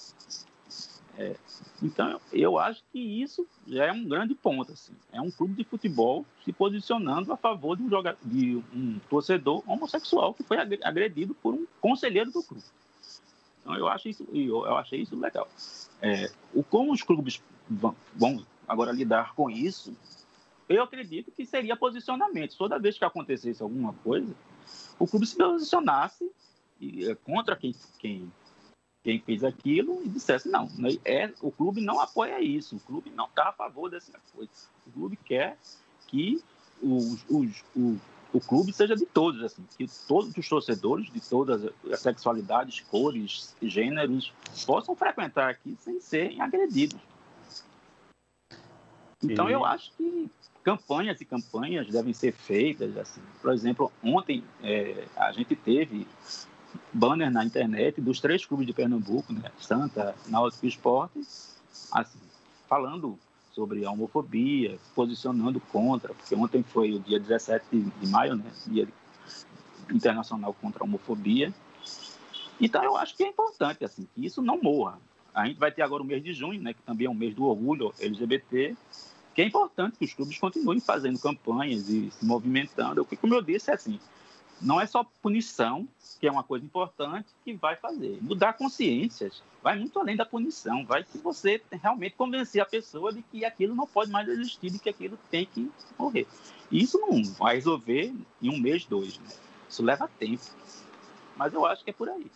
[1.18, 1.36] É,
[1.82, 4.72] então, eu acho que isso já é um grande ponto.
[4.72, 4.94] Assim.
[5.12, 9.62] É um clube de futebol se posicionando a favor de um, jogador, de um torcedor
[9.66, 12.64] homossexual que foi agredido por um conselheiro do clube.
[13.60, 15.48] Então, eu acho isso, eu, eu achei isso legal.
[16.00, 19.96] É, o como os clubes vão, vão agora lidar com isso,
[20.68, 22.56] eu acredito que seria posicionamento.
[22.56, 24.34] Toda vez que acontecesse alguma coisa,
[25.02, 26.30] o clube se posicionasse
[26.80, 28.32] é, contra quem, quem
[29.02, 33.10] quem fez aquilo e dissesse, não, né, é, o clube não apoia isso, o clube
[33.10, 34.52] não está a favor dessa coisa.
[34.86, 35.58] O clube quer
[36.06, 36.40] que
[36.80, 37.98] os, os, o,
[38.32, 43.56] o clube seja de todos, assim, que todos os torcedores de todas as sexualidades, cores,
[43.60, 44.32] gêneros,
[44.64, 47.00] possam frequentar aqui sem serem agredidos.
[49.20, 49.52] Então e...
[49.52, 50.30] eu acho que
[50.62, 53.20] campanhas e campanhas devem ser feitas, assim.
[53.40, 56.06] Por exemplo, ontem é, a gente teve
[56.92, 59.50] banner na internet dos três clubes de Pernambuco, né?
[59.58, 61.20] Santa, Náutico e Esporte,
[61.92, 62.20] assim,
[62.68, 63.18] falando
[63.52, 68.50] sobre a homofobia, posicionando contra, porque ontem foi o dia 17 de maio, né?
[68.66, 68.88] Dia
[69.90, 71.52] internacional contra a homofobia.
[72.60, 74.98] Então eu acho que é importante assim que isso não morra.
[75.34, 77.34] A gente vai ter agora o mês de junho, né, que também é um mês
[77.34, 78.76] do orgulho LGBT,
[79.34, 83.04] que é importante que os clubes continuem fazendo campanhas e se movimentando.
[83.04, 83.98] Porque, como eu disse, é assim,
[84.60, 85.88] não é só punição,
[86.20, 88.18] que é uma coisa importante, que vai fazer.
[88.20, 93.22] Mudar consciências vai muito além da punição, vai que você realmente convencer a pessoa de
[93.22, 96.26] que aquilo não pode mais existir, de que aquilo tem que morrer.
[96.70, 99.18] Isso não vai resolver em um mês, dois.
[99.18, 99.28] Né?
[99.68, 100.42] Isso leva tempo.
[101.36, 102.30] Mas eu acho que é por aí.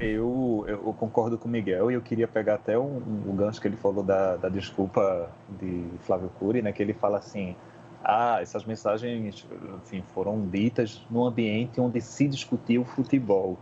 [0.00, 3.66] Eu, eu concordo com o Miguel e eu queria pegar até um, um, gancho que
[3.66, 5.28] ele falou da, da desculpa
[5.58, 6.72] de Flávio Cury, né?
[6.72, 7.56] Que ele fala assim,
[8.04, 9.44] ah, essas mensagens
[9.82, 13.58] enfim, foram ditas num ambiente onde se discutia o futebol.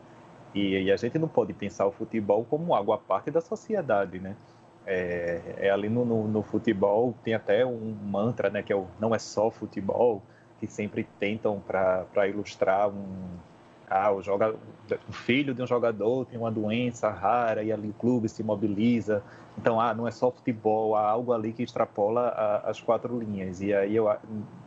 [0.55, 4.19] E, e, a gente não pode pensar o futebol como algo à parte da sociedade,
[4.19, 4.37] né?
[4.87, 8.63] É, é ali no, no, no, futebol tem até um mantra, né?
[8.63, 10.23] Que é o não é só futebol,
[10.61, 13.27] que sempre tentam para ilustrar um,
[13.89, 14.55] ah, o, joga,
[15.09, 19.23] o filho de um jogador tem uma doença rara e ali o clube se mobiliza.
[19.57, 23.61] Então, ah, não é só futebol, há algo ali que extrapola a, as quatro linhas.
[23.63, 24.09] E aí, eu,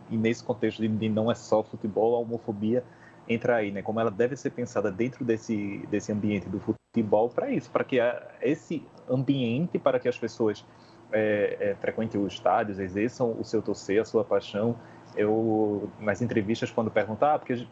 [0.10, 2.84] e nesse contexto de, de, não é só futebol, a homofobia
[3.28, 3.82] entra aí, né?
[3.82, 8.00] Como ela deve ser pensada dentro desse, desse ambiente do futebol para isso, para que
[8.00, 10.66] a, esse ambiente, para que as pessoas
[11.12, 14.76] é, é, frequentem os estádios, exerçam o seu torcer, a sua paixão.
[15.16, 17.68] Eu, nas entrevistas, quando perguntar, ah, porque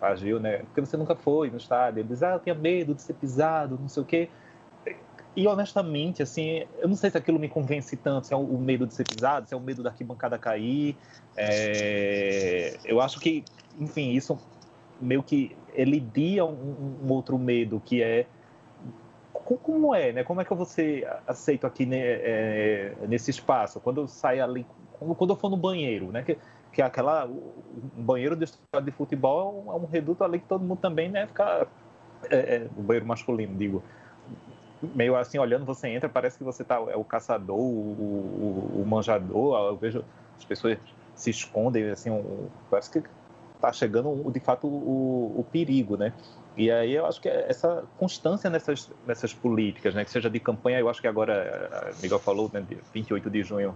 [0.00, 0.58] agiu, né?
[0.58, 2.00] Porque você nunca foi no estádio.
[2.00, 4.28] Ele diz, ah, eu tinha medo de ser pisado, não sei o quê.
[5.34, 8.86] E honestamente, assim, eu não sei se aquilo me convence tanto, se é o medo
[8.86, 10.96] de ser pisado, se é o medo da arquibancada cair.
[11.36, 12.76] É...
[12.84, 13.42] Eu acho que,
[13.78, 14.38] enfim, isso
[15.00, 18.26] meio que elidia um, um outro medo, que é
[19.32, 20.24] como é, né?
[20.24, 23.80] Como é que você aceita aqui né, é, nesse espaço?
[23.80, 24.66] Quando eu saio ali,
[24.98, 26.22] quando eu for no banheiro, né?
[26.22, 26.38] Que,
[26.72, 30.64] que é aquela um banheiro de estádio de futebol é um reduto ali que todo
[30.64, 31.66] mundo também né fica
[32.30, 33.82] é, é, o banheiro masculino digo.
[34.94, 38.86] Meio assim olhando você entra parece que você tá é o caçador o, o, o
[38.86, 40.04] manjador eu vejo
[40.36, 40.78] as pessoas
[41.14, 43.02] se escondem assim um, parece que
[43.60, 46.12] tá chegando de fato o, o perigo né?
[46.56, 50.78] E aí eu acho que essa constância nessas, nessas políticas, né, que seja de campanha,
[50.78, 52.62] eu acho que agora, Miguel falou, né,
[52.92, 53.74] 28 de junho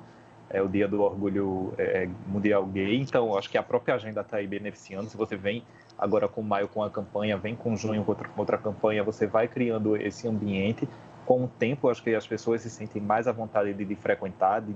[0.50, 4.20] é o dia do orgulho é, é, mundial gay, então acho que a própria agenda
[4.20, 5.08] está aí beneficiando.
[5.08, 5.62] Se você vem
[5.98, 9.26] agora com maio com a campanha, vem com junho com outra, com outra campanha, você
[9.26, 10.88] vai criando esse ambiente.
[11.24, 14.60] Com o tempo, acho que as pessoas se sentem mais à vontade de, de frequentar,
[14.60, 14.72] de...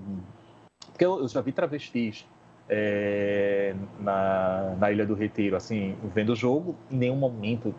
[0.86, 2.26] porque eu, eu, já vi travestis
[2.68, 7.72] é, na, na Ilha do Retiro, assim, vendo o jogo, em nenhum momento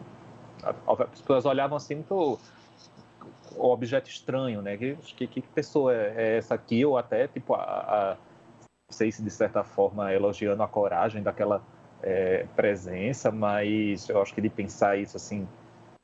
[0.63, 2.39] as pessoas olhavam assim muito
[3.57, 4.77] objeto estranho, né?
[4.77, 6.85] Que, que, que pessoa é, é essa aqui?
[6.85, 8.17] Ou até, tipo, a, a,
[8.89, 11.61] não sei se de certa forma elogiando a coragem daquela
[12.01, 15.47] é, presença, mas eu acho que de pensar isso assim,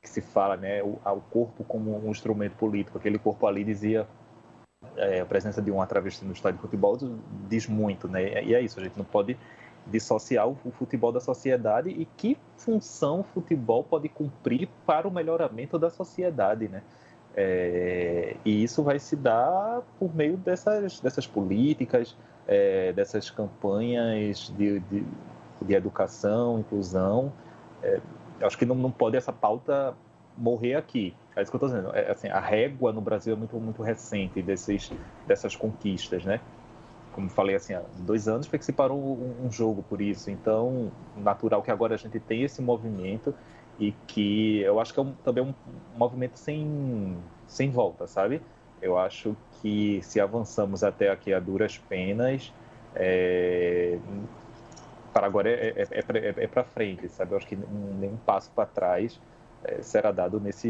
[0.00, 0.82] que se fala, né?
[0.82, 4.06] O, o corpo como um instrumento político, aquele corpo ali dizia
[4.96, 6.96] é, a presença de um travesti no estádio de futebol
[7.48, 8.42] diz muito, né?
[8.42, 9.36] E é isso, a gente não pode
[9.86, 15.78] dissociar o futebol da sociedade e que função o futebol pode cumprir para o melhoramento
[15.78, 16.82] da sociedade, né?
[17.40, 22.16] É, e isso vai se dar por meio dessas, dessas políticas,
[22.48, 25.04] é, dessas campanhas de, de,
[25.62, 27.32] de, educação, inclusão.
[27.80, 28.00] É,
[28.42, 29.94] acho que não, não pode essa pauta
[30.36, 31.14] morrer aqui.
[31.36, 31.94] É isso que eu estou dizendo.
[31.94, 34.90] É, assim, a régua no Brasil é muito, muito recente desses,
[35.24, 36.40] dessas conquistas, né?
[37.12, 40.28] Como falei, assim, há dois anos foi que se parou um, um jogo por isso.
[40.28, 43.32] Então, natural que agora a gente tenha esse movimento
[43.78, 45.54] e que eu acho que é um, também um
[45.96, 47.16] movimento sem,
[47.46, 48.40] sem volta, sabe?
[48.82, 52.52] Eu acho que se avançamos até aqui a duras penas,
[52.94, 53.98] é,
[55.12, 57.32] para agora é, é, é, é para frente, sabe?
[57.32, 59.18] Eu acho que nenhum passo para trás
[59.64, 60.68] é, será dado nesse,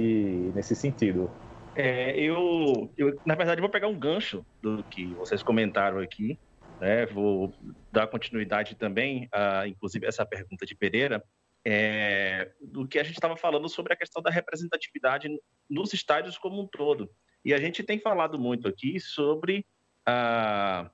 [0.54, 1.30] nesse sentido.
[1.74, 6.38] É, eu, eu, na verdade, vou pegar um gancho do que vocês comentaram aqui,
[6.80, 7.06] né?
[7.06, 7.52] Vou
[7.92, 11.22] dar continuidade também, a, inclusive, essa pergunta de Pereira,
[11.64, 15.28] é, do que a gente estava falando sobre a questão da representatividade
[15.68, 17.10] nos estádios como um todo.
[17.44, 19.66] E a gente tem falado muito aqui sobre
[20.06, 20.90] ah,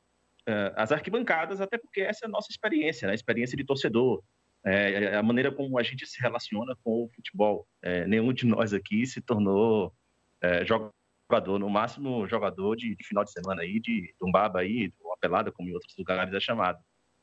[0.46, 3.12] ah, as arquibancadas, até porque essa é a nossa experiência, né?
[3.12, 4.22] a experiência de torcedor,
[4.64, 7.66] é, a maneira como a gente se relaciona com o futebol.
[7.82, 9.92] É, nenhum de nós aqui se tornou
[10.40, 14.60] é, jogador, no máximo jogador de, de, final de semana aí, de, de um baba
[14.60, 16.78] aí, uma pelada, como em outros lugares é chamado.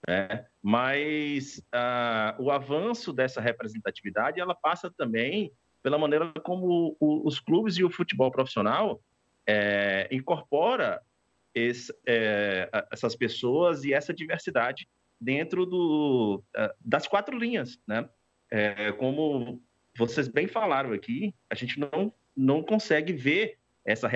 [0.08, 0.46] Né?
[0.62, 5.52] Mas ah, o avanço dessa representatividade ela passa também
[5.84, 9.02] pela maneira como o, os clubes e o futebol profissional
[9.48, 11.02] é, incorpora
[11.54, 14.88] esse, é, essas pessoas e essa diversidade
[15.20, 16.44] dentro do,
[16.80, 18.10] das quatro linhas, né?
[18.50, 19.62] É, como
[19.98, 24.10] vocês bem falaram aqui, a gente não, não consegue ver essa,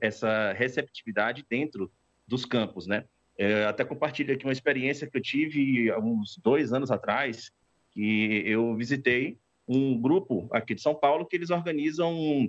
[0.00, 1.92] essa receptividade dentro
[2.26, 3.04] dos campos, né?
[3.38, 7.52] É, até compartilho aqui uma experiência que eu tive há uns dois anos atrás,
[7.92, 12.48] que eu visitei um grupo aqui de São Paulo que eles organizam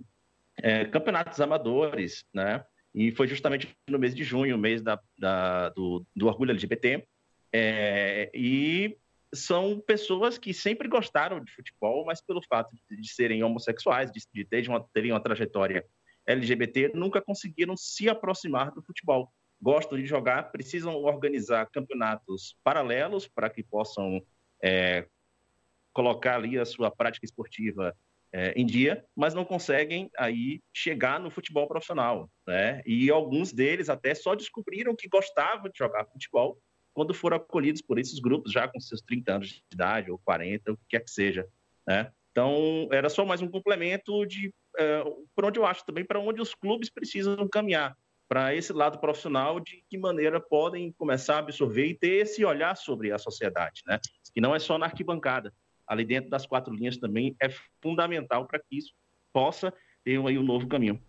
[0.57, 2.65] é, campeonatos amadores, né?
[2.93, 7.05] E foi justamente no mês de junho, mês da, da do, do, orgulho LGBT.
[7.53, 8.97] É, e
[9.31, 14.21] são pessoas que sempre gostaram de futebol, mas pelo fato de, de serem homossexuais, de,
[14.33, 15.85] de terem, uma, terem uma trajetória
[16.25, 19.31] LGBT, nunca conseguiram se aproximar do futebol
[19.61, 24.21] gostam de jogar precisam organizar campeonatos paralelos para que possam
[24.63, 25.07] é,
[25.93, 27.95] colocar ali a sua prática esportiva
[28.31, 32.81] é, em dia, mas não conseguem aí chegar no futebol profissional, né?
[32.85, 36.61] E alguns deles até só descobriram que gostavam de jogar futebol
[36.93, 40.71] quando foram acolhidos por esses grupos já com seus 30 anos de idade ou 40,
[40.71, 41.47] o que quer que seja,
[41.87, 42.11] né?
[42.31, 45.03] Então, era só mais um complemento de é,
[45.35, 47.97] por onde eu acho também para onde os clubes precisam caminhar
[48.29, 52.77] para esse lado profissional de que maneira podem começar a absorver e ter esse olhar
[52.77, 53.99] sobre a sociedade, né?
[54.31, 55.51] Que não é só na arquibancada,
[55.87, 57.49] ali dentro das quatro linhas também é
[57.81, 58.93] fundamental para que isso
[59.33, 59.73] possa
[60.03, 61.01] ter aí um novo caminho.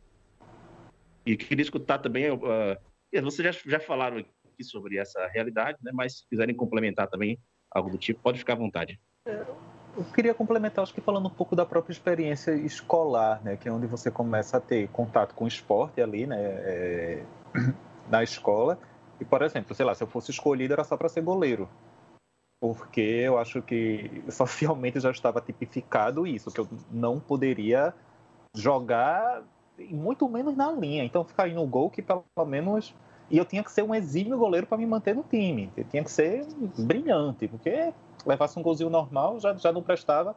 [1.26, 2.40] E queria escutar também, uh,
[3.22, 5.92] vocês já, já falaram aqui sobre essa realidade, né?
[5.92, 7.38] Mas se quiserem complementar também
[7.70, 8.98] algo do tipo, pode ficar à vontade.
[9.26, 9.44] É,
[10.00, 13.72] eu queria complementar, acho que falando um pouco da própria experiência escolar, né, que é
[13.72, 17.22] onde você começa a ter contato com o esporte ali, né, é,
[18.10, 18.78] na escola.
[19.20, 21.68] E, por exemplo, sei lá, se eu fosse escolhido era só para ser goleiro,
[22.58, 27.92] porque eu acho que socialmente já estava tipificado isso, que eu não poderia
[28.54, 29.42] jogar
[29.78, 31.04] muito menos na linha.
[31.04, 32.94] Então, ficar no gol que pelo menos
[33.30, 35.70] e eu tinha que ser um exímio goleiro para me manter no time.
[35.76, 36.44] Eu tinha que ser
[36.76, 37.92] brilhante, porque
[38.26, 40.34] levasse um golzinho normal já, já não prestava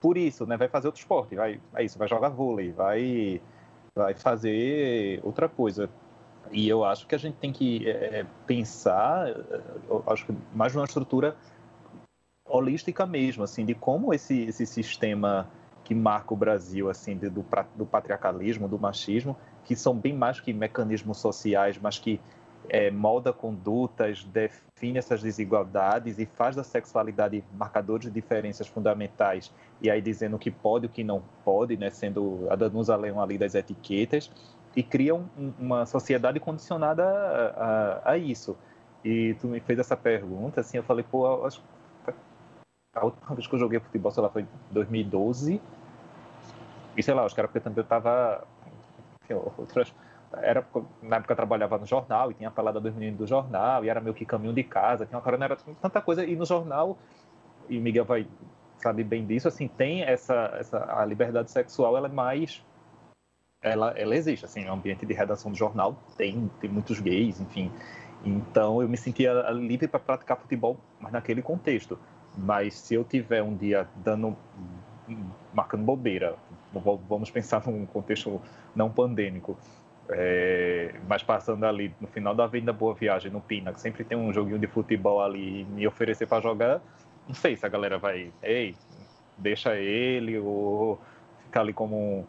[0.00, 0.56] por isso, né?
[0.56, 3.40] Vai fazer outro esporte, vai, é isso, vai jogar vôlei, vai,
[3.96, 5.88] vai fazer outra coisa.
[6.52, 9.28] E eu acho que a gente tem que é, pensar,
[9.88, 11.34] eu acho que mais numa estrutura
[12.44, 15.48] holística mesmo, assim, de como esse, esse sistema
[15.82, 17.44] que marca o Brasil, assim, do,
[17.74, 22.20] do patriarcalismo, do machismo, que são bem mais que mecanismos sociais, mas que
[22.68, 29.90] é, molda condutas, define essas desigualdades e faz da sexualidade marcadores de diferenças fundamentais, e
[29.90, 33.20] aí dizendo o que pode e o que não pode, né, sendo a Danusa Leão
[33.20, 34.30] ali das etiquetas,
[34.76, 38.56] e cria um, uma sociedade condicionada a, a, a, isso.
[39.04, 41.62] E tu me fez essa pergunta, assim, eu falei, pô, acho
[42.94, 45.60] a última vez que eu joguei futebol, sei lá, foi 2012,
[46.96, 48.46] e sei lá, acho que era porque também eu estava
[49.58, 49.92] outras
[50.42, 50.66] era
[51.02, 53.88] na época eu trabalhava no jornal e tinha a pelada dos meninos do jornal e
[53.88, 56.98] era meio que caminho de casa tinha uma carona era tanta coisa e no jornal
[57.68, 58.26] e Miguel vai
[58.78, 62.62] saber bem disso assim tem essa essa a liberdade sexual ela é mais
[63.62, 67.70] ela ela existe assim no ambiente de redação do jornal tem tem muitos gays enfim
[68.24, 71.98] então eu me sentia livre para praticar futebol mas naquele contexto
[72.36, 74.36] mas se eu tiver um dia dando
[75.52, 76.36] marcando bobeira
[77.08, 78.40] vamos pensar num contexto
[78.74, 79.56] não pandêmico.
[80.10, 84.18] É, mas passando ali no final da Avenida Boa Viagem, no Pina, que sempre tem
[84.18, 86.82] um joguinho de futebol ali e me oferecer para jogar,
[87.26, 88.76] não sei se a galera vai, ei,
[89.38, 91.00] deixa ele, ou
[91.44, 92.24] ficar ali como um,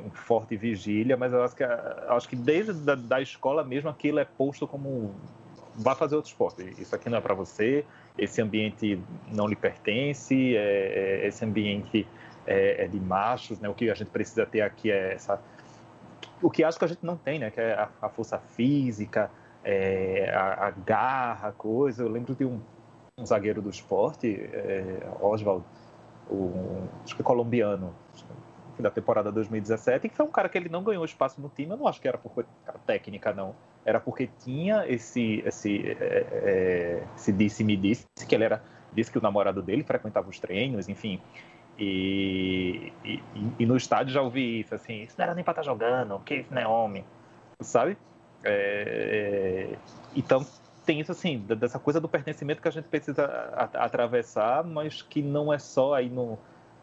[0.00, 4.18] um forte vigília, mas eu acho que, acho que desde da, da escola mesmo aquilo
[4.18, 5.14] é posto como
[5.74, 6.74] vá fazer outro esporte.
[6.78, 7.84] Isso aqui não é para você,
[8.16, 9.00] esse ambiente
[9.30, 12.06] não lhe pertence, é, é, esse ambiente
[12.46, 13.68] é, é, de machos, né?
[13.68, 15.40] O que a gente precisa ter aqui é essa
[16.42, 17.50] o que acho que a gente não tem, né?
[17.50, 19.30] Que é a, a força física,
[19.64, 22.02] é, a, a, garra, coisa.
[22.02, 22.60] Eu lembro de um,
[23.18, 25.64] um zagueiro do esporte, é, Oswald,
[26.30, 27.94] um, acho que colombiano,
[28.78, 31.70] da temporada 2017, que foi um cara que ele não ganhou espaço no time.
[31.70, 32.44] Eu não acho que era por
[32.86, 33.54] técnica, não.
[33.84, 38.62] Era porque tinha esse, esse, é, é, esse disse-me disse, que ele era
[38.92, 41.20] disse que o namorado dele frequentava os treinos, enfim.
[41.78, 43.22] E, e,
[43.60, 46.18] e, no estádio já ouvi isso, assim, isso não era nem para estar tá jogando,
[46.24, 47.04] que isso não é homem,
[47.60, 47.96] sabe?
[48.42, 49.76] É,
[50.16, 50.44] então
[50.84, 53.24] tem isso assim, dessa coisa do pertencimento que a gente precisa
[53.74, 56.38] atravessar, mas que não é só aí no,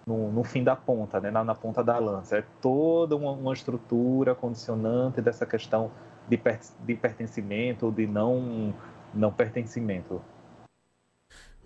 [0.05, 1.31] no, no fim da ponta, né?
[1.31, 2.37] na, na, ponta da lança.
[2.37, 5.91] É toda uma, uma estrutura condicionante dessa questão
[6.29, 8.73] de, per, de pertencimento ou de não,
[9.13, 10.21] não pertencimento.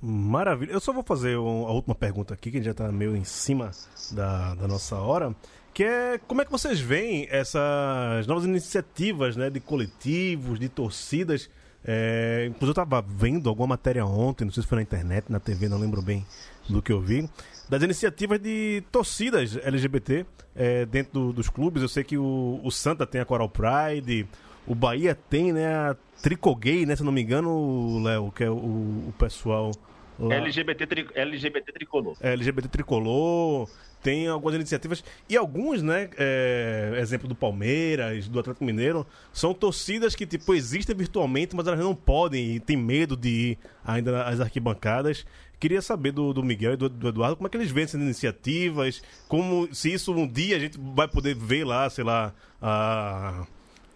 [0.02, 0.72] Maravilha.
[0.72, 3.72] Eu só vou fazer a última pergunta aqui, que já está meio em cima
[4.12, 5.36] da, da nossa hora,
[5.74, 11.50] que é como é que vocês veem essas novas iniciativas né, de coletivos, de torcidas.
[11.84, 15.40] É, inclusive eu estava vendo alguma matéria ontem, não sei se foi na internet, na
[15.40, 16.26] TV, não lembro bem
[16.68, 17.28] do que eu vi,
[17.70, 20.26] das iniciativas de torcidas LGBT
[20.56, 21.82] é, dentro do, dos clubes.
[21.82, 24.28] Eu sei que o, o Santa tem a Coral Pride,
[24.68, 28.56] o Bahia tem né, a Tricogay, né, se não me engano, Léo, que é o,
[28.56, 29.72] o pessoal
[30.20, 30.36] Lá.
[30.36, 32.18] LGBT, tri, LGBT tricolor.
[32.20, 33.70] É, LGBT tricolor.
[34.04, 35.04] Tem algumas iniciativas.
[35.30, 36.10] E alguns, né?
[36.18, 41.80] É, exemplo do Palmeiras, do Atlético Mineiro, são torcidas que, tipo, existem virtualmente, mas elas
[41.80, 45.26] não podem e têm medo de ir ainda às arquibancadas.
[45.58, 48.00] Queria saber do, do Miguel e do, do, Eduardo como é que eles veem essas
[48.00, 53.46] iniciativas, como se isso um dia a gente vai poder ver lá, sei lá, a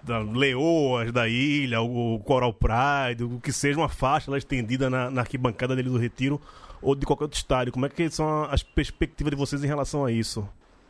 [0.03, 5.09] da Leoas da ilha, o Coral Pride, o que seja uma faixa lá estendida na,
[5.09, 6.41] na arquibancada dele do Retiro
[6.81, 7.71] ou de qualquer outro estádio.
[7.71, 10.47] Como é que são as perspectivas de vocês em relação a isso?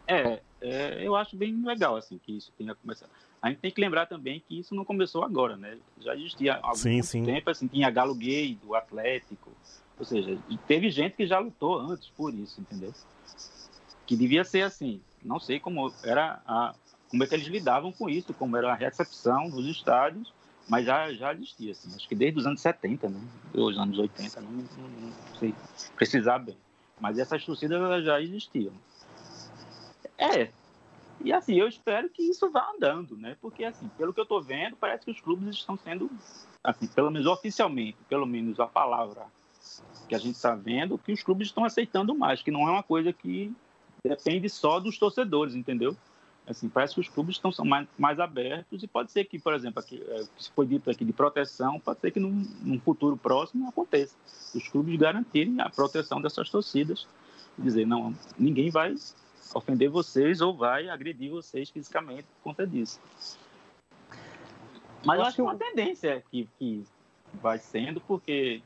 [0.08, 3.10] É, é, eu acho bem legal assim que isso tenha começado.
[3.42, 5.78] A gente tem que lembrar também que isso não começou agora, né?
[6.00, 7.24] Já existia há algum sim, sim.
[7.24, 9.52] tempo, assim, tinha Galo Gay do Atlético,
[10.00, 12.94] ou seja, teve gente que já lutou antes por isso, entendeu?
[14.08, 15.02] Que devia ser assim.
[15.24, 16.74] Não sei como era a,
[17.14, 20.34] como é que eles lidavam com isso, como era a recepção dos estádios,
[20.68, 23.22] mas já, já existia, assim, acho que desde os anos 70, né?
[23.54, 25.54] os anos 80, não, não, não sei
[25.96, 26.58] precisar bem.
[27.00, 28.74] Mas essas torcidas já existiam.
[30.18, 30.50] É,
[31.24, 33.38] e assim, eu espero que isso vá andando, né?
[33.40, 36.10] Porque, assim, pelo que eu estou vendo, parece que os clubes estão sendo,
[36.64, 39.28] assim, pelo menos oficialmente, pelo menos a palavra
[40.10, 42.82] que a gente está vendo, que os clubes estão aceitando mais, que não é uma
[42.82, 43.54] coisa que
[44.04, 45.96] depende só dos torcedores, entendeu?
[46.46, 49.54] Assim, parece que os clubes estão são mais, mais abertos e pode ser que, por
[49.54, 53.16] exemplo, aqui, é, que foi dito aqui de proteção, pode ser que num, num, futuro
[53.16, 54.16] próximo aconteça.
[54.54, 57.08] Os clubes garantirem a proteção dessas torcidas.
[57.58, 58.94] Dizer, não, ninguém vai
[59.56, 63.00] ofender vocês ou vai agredir vocês fisicamente por conta disso.
[65.06, 66.84] Mas eu acho que é uma tendência que, que
[67.36, 68.62] vai sendo, porque,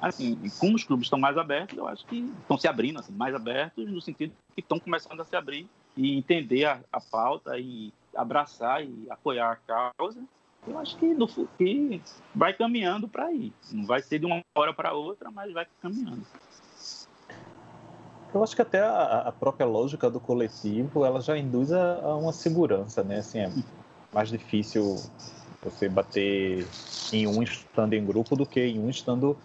[0.00, 3.34] assim, como os clubes estão mais abertos, eu acho que estão se abrindo, assim, mais
[3.34, 7.92] abertos, no sentido que estão começando a se abrir e entender a, a pauta e
[8.14, 10.22] abraçar e apoiar a causa,
[10.66, 12.02] eu acho que, no, que
[12.34, 13.52] vai caminhando para aí.
[13.72, 16.24] Não vai ser de uma hora para outra, mas vai caminhando.
[18.32, 22.16] Eu acho que até a, a, própria lógica do coletivo ela já induz a, a,
[22.16, 23.18] uma segurança, né?
[23.18, 23.52] Assim, é
[24.12, 24.96] mais difícil
[25.62, 26.66] você bater
[27.12, 29.36] em um estando em grupo do que em um estando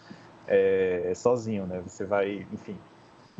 [0.47, 1.81] é, sozinho, né?
[1.81, 2.77] Você vai, enfim,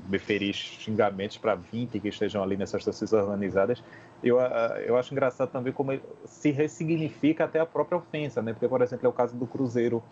[0.09, 3.83] preferir xingamentos para 20 que estejam ali nessas torcidas organizadas.
[4.23, 8.53] Eu, ah, eu acho engraçado também como se ressignifica até a própria ofensa, né?
[8.53, 10.03] Porque, por exemplo, é o caso do Cruzeiro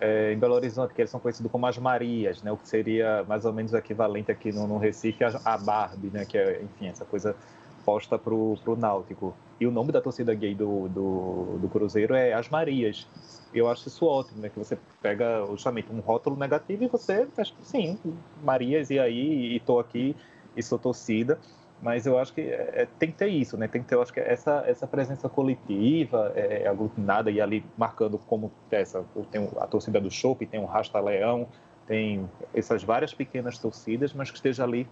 [0.00, 2.50] é, em Belo Horizonte, que eles são conhecidos como as Marias, né?
[2.50, 6.24] O que seria mais ou menos o equivalente aqui no, no Recife a, Barbie, né?
[6.24, 7.36] Que é, enfim, essa coisa
[7.84, 9.34] posta para o Náutico.
[9.58, 13.06] E o nome da torcida gay do, do, do Cruzeiro é As Marias
[13.52, 14.48] eu acho isso ótimo, né?
[14.48, 17.26] Que você pega justamente um rótulo negativo e você,
[17.62, 17.98] sim,
[18.42, 20.14] Marias, e aí, e tô aqui,
[20.56, 21.38] e sou torcida.
[21.82, 23.66] Mas eu acho que é, é, tem que ter isso, né?
[23.66, 28.18] Tem que ter, eu acho que essa, essa presença coletiva, é, aglutinada, e ali marcando
[28.18, 29.04] como essa.
[29.30, 31.48] Tem a torcida do Chopp, tem o Rasta Leão,
[31.86, 34.86] tem essas várias pequenas torcidas, mas que esteja ali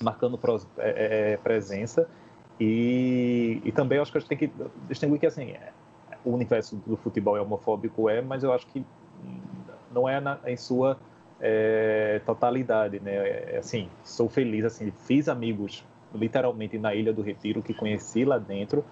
[0.00, 0.38] marcando
[0.78, 2.08] é, é, presença.
[2.60, 4.50] E, e também acho que a gente tem que
[4.88, 5.54] distinguir que, assim,
[6.24, 8.84] o universo do futebol é homofóbico é, mas eu acho que
[9.92, 10.98] não é na, em sua
[11.40, 13.14] é, totalidade, né?
[13.14, 15.84] É, assim, sou feliz, assim, fiz amigos
[16.14, 18.84] literalmente na Ilha do Retiro que conheci lá dentro.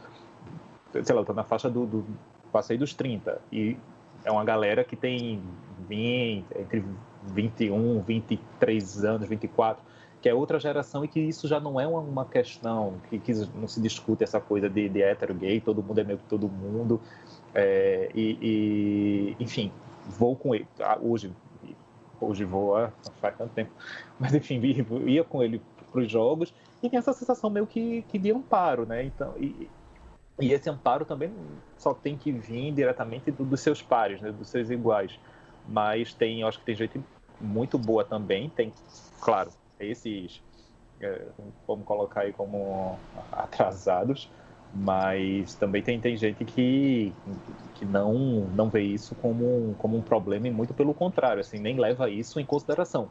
[1.03, 2.05] Sei lá, eu tô na faixa do, do
[2.53, 3.77] passei dos 30 e
[4.25, 5.43] é uma galera que tem
[5.89, 6.85] 20, entre
[7.25, 9.83] 21, 23 anos, 24,
[10.27, 13.69] que é outra geração e que isso já não é uma, questão que, que, não
[13.69, 17.01] se discute essa coisa de, de hétero, gay, todo mundo é meio que todo mundo.
[17.55, 19.71] É, e, e, enfim,
[20.05, 20.67] vou com ele.
[20.81, 21.33] Ah, hoje,
[22.21, 23.71] hoje vou há faz tanto tempo,
[24.19, 24.61] mas enfim,
[25.07, 25.63] ia com ele
[25.93, 26.53] para os jogos
[26.83, 29.05] e tem essa sensação meio que, que de amparo, né?
[29.05, 29.71] Então, e,
[30.41, 31.33] e esse amparo também
[31.79, 34.33] só tem que vir diretamente do, dos seus pares, né?
[34.33, 35.17] dos seus iguais.
[35.69, 37.01] Mas tem, acho que tem gente
[37.41, 38.51] muito boa também.
[38.51, 38.73] Tem,
[39.21, 40.43] claro, esses
[41.01, 41.27] é,
[41.67, 42.99] vamos colocar aí como
[43.33, 44.31] atrasados,
[44.75, 47.13] mas também tem, tem gente que,
[47.75, 48.15] que não,
[48.55, 52.41] não vê isso como, como um problema e muito pelo contrário, assim, nem leva isso
[52.41, 53.11] em consideração.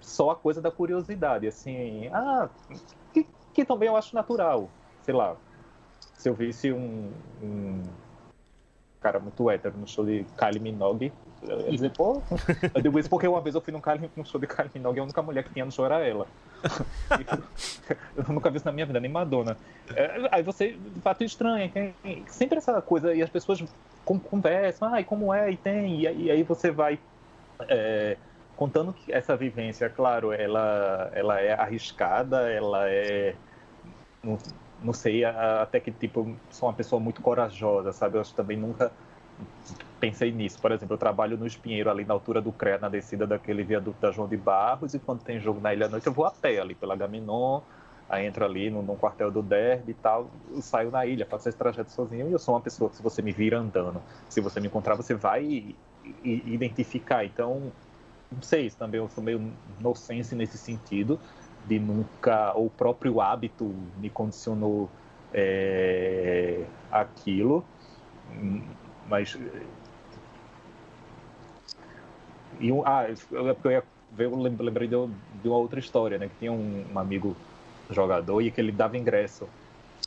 [0.00, 2.48] Só a coisa da curiosidade, assim, ah,
[3.12, 4.68] que, que também eu acho natural,
[5.02, 5.36] sei lá,
[6.14, 7.10] se eu visse um,
[7.42, 7.82] um
[9.00, 11.12] cara muito hétero no show de Kylie Minogue,
[11.42, 12.22] eu ia dizer, pô,
[12.74, 14.98] eu digo isso porque uma vez eu fui num, Kylie, num show de Kylie Minogue
[14.98, 16.26] e a única mulher que tinha no show era ela.
[18.16, 19.56] eu nunca vi isso na minha vida, nem Madonna.
[19.94, 21.70] É, aí você, de fato, estranha.
[22.26, 23.62] Sempre essa coisa, e as pessoas
[24.04, 26.98] conversam, ah, como é, e tem, e aí você vai
[27.68, 28.16] é,
[28.56, 33.34] contando que essa vivência, claro, ela, ela é arriscada, ela é.
[34.22, 34.38] Não,
[34.82, 38.16] não sei até que tipo, sou uma pessoa muito corajosa, sabe?
[38.16, 38.90] Eu acho também nunca
[40.00, 40.58] pensei nisso.
[40.60, 44.00] Por exemplo, eu trabalho no Espinheiro, ali na altura do CREA, na descida daquele viaduto
[44.00, 46.30] da João de Barros, e quando tem jogo na Ilha à Noite, eu vou a
[46.30, 47.60] pé ali pela Gaminon,
[48.08, 50.30] aí entro ali no, no quartel do Derby e tal,
[50.60, 53.20] saio na ilha, faço esse trajeto sozinho, e eu sou uma pessoa que se você
[53.20, 55.74] me vir andando, se você me encontrar, você vai
[56.24, 57.24] identificar.
[57.24, 57.72] Então,
[58.30, 61.18] não sei, isso também eu sou meio nonsense nesse sentido,
[61.64, 63.64] de nunca, o próprio hábito
[63.96, 64.88] me condicionou
[65.34, 67.64] é, aquilo,
[69.08, 69.36] mas
[72.58, 73.82] e um, ah, eu, eu ia
[74.18, 74.94] eu lembrei de,
[75.42, 76.28] de, uma outra história, né?
[76.28, 77.36] Que tinha um, um, amigo
[77.90, 79.48] jogador e que ele dava ingresso.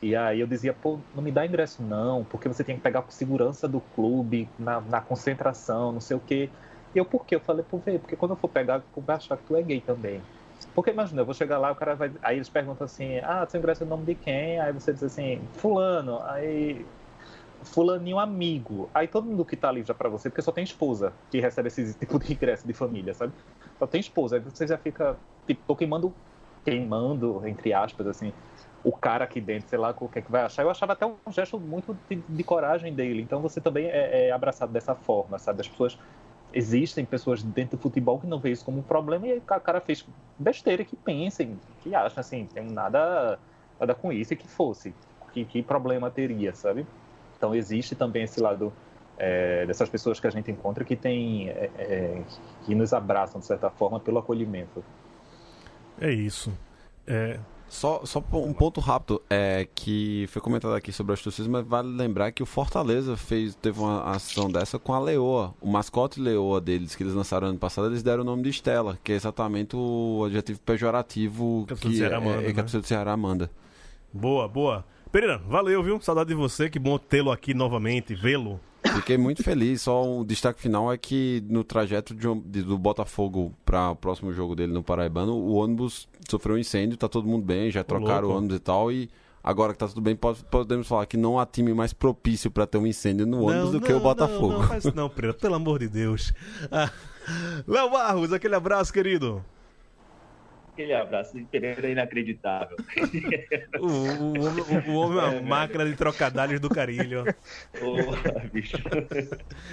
[0.02, 3.02] E aí eu dizia, pô, não me dá ingresso não, porque você tem que pegar
[3.02, 6.50] com segurança do clube, na, na concentração, não sei o quê.
[6.96, 7.36] E eu, por quê?
[7.36, 9.62] Eu falei, pô, vê, porque quando eu for pegar, eu vou achar que tu é
[9.62, 10.22] gay também.
[10.74, 12.12] Porque imagina, eu vou chegar lá, o cara vai.
[12.22, 14.60] Aí eles perguntam assim, ah, seu ingresso é o nome de quem?
[14.60, 16.22] Aí você diz assim, fulano.
[16.24, 16.86] Aí
[17.64, 18.90] fulaninho amigo.
[18.94, 21.68] Aí todo mundo que tá ali já pra você, porque só tem esposa que recebe
[21.68, 23.34] esse tipo de ingresso de família, sabe?
[23.78, 24.38] Só tem esposa.
[24.38, 26.14] Aí você já fica, tipo, tô queimando,
[26.64, 28.34] queimando, entre aspas, assim,
[28.84, 30.64] o cara aqui dentro, sei lá o que é que vai achar.
[30.64, 33.22] Eu achava até um gesto muito de, de coragem dele.
[33.22, 35.62] Então você também é, é, abraçado dessa forma, sabe?
[35.62, 35.98] As pessoas.
[36.52, 39.80] Existem pessoas dentro do futebol que não vê isso como um problema e o cara
[39.80, 40.04] fez
[40.36, 43.38] besteira que pensem, que acham assim, tem nada,
[43.80, 44.96] nada com isso e que fosse.
[45.32, 46.88] Que, que problema teria, sabe?
[47.40, 48.72] Então existe também esse lado
[49.18, 52.22] é, dessas pessoas que a gente encontra que tem é, é,
[52.66, 54.84] que nos abraçam de certa forma pelo acolhimento.
[56.00, 56.52] É isso.
[57.08, 57.40] É...
[57.70, 61.88] Só, só um ponto rápido é que foi comentado aqui sobre as torcidas, mas vale
[61.88, 66.60] lembrar que o Fortaleza fez teve uma ação dessa com a Leoa, o mascote Leoa
[66.60, 69.76] deles que eles lançaram ano passado, eles deram o nome de Estela, que é exatamente
[69.76, 73.52] o adjetivo pejorativo que, que, é, Amanda, é, que a torcida do Ceará manda.
[74.12, 74.84] Boa, boa.
[75.12, 76.00] Pereira, valeu, viu?
[76.00, 78.60] Saudade de você, que bom tê-lo aqui novamente, vê-lo.
[78.94, 79.82] Fiquei muito feliz.
[79.82, 84.32] Só um destaque final é que no trajeto de, de, do Botafogo para o próximo
[84.32, 88.28] jogo dele no Paraibano, o ônibus sofreu um incêndio, tá todo mundo bem, já trocaram
[88.28, 88.92] o ônibus e tal.
[88.92, 89.10] E
[89.44, 92.78] agora que tá tudo bem, podemos falar que não há time mais propício para ter
[92.78, 94.50] um incêndio no ônibus não, do não, que o Botafogo.
[94.50, 96.32] Não, não faz não, Pereira, pelo amor de Deus.
[96.72, 96.92] Ah,
[97.68, 99.44] Léo Barros, aquele abraço, querido
[100.80, 102.78] aquele abraço de Pereira inacreditável.
[103.80, 107.26] o, o, o, homem é uma máquina de trocadilhos do carilho.
[107.84, 108.78] Ô, bicho.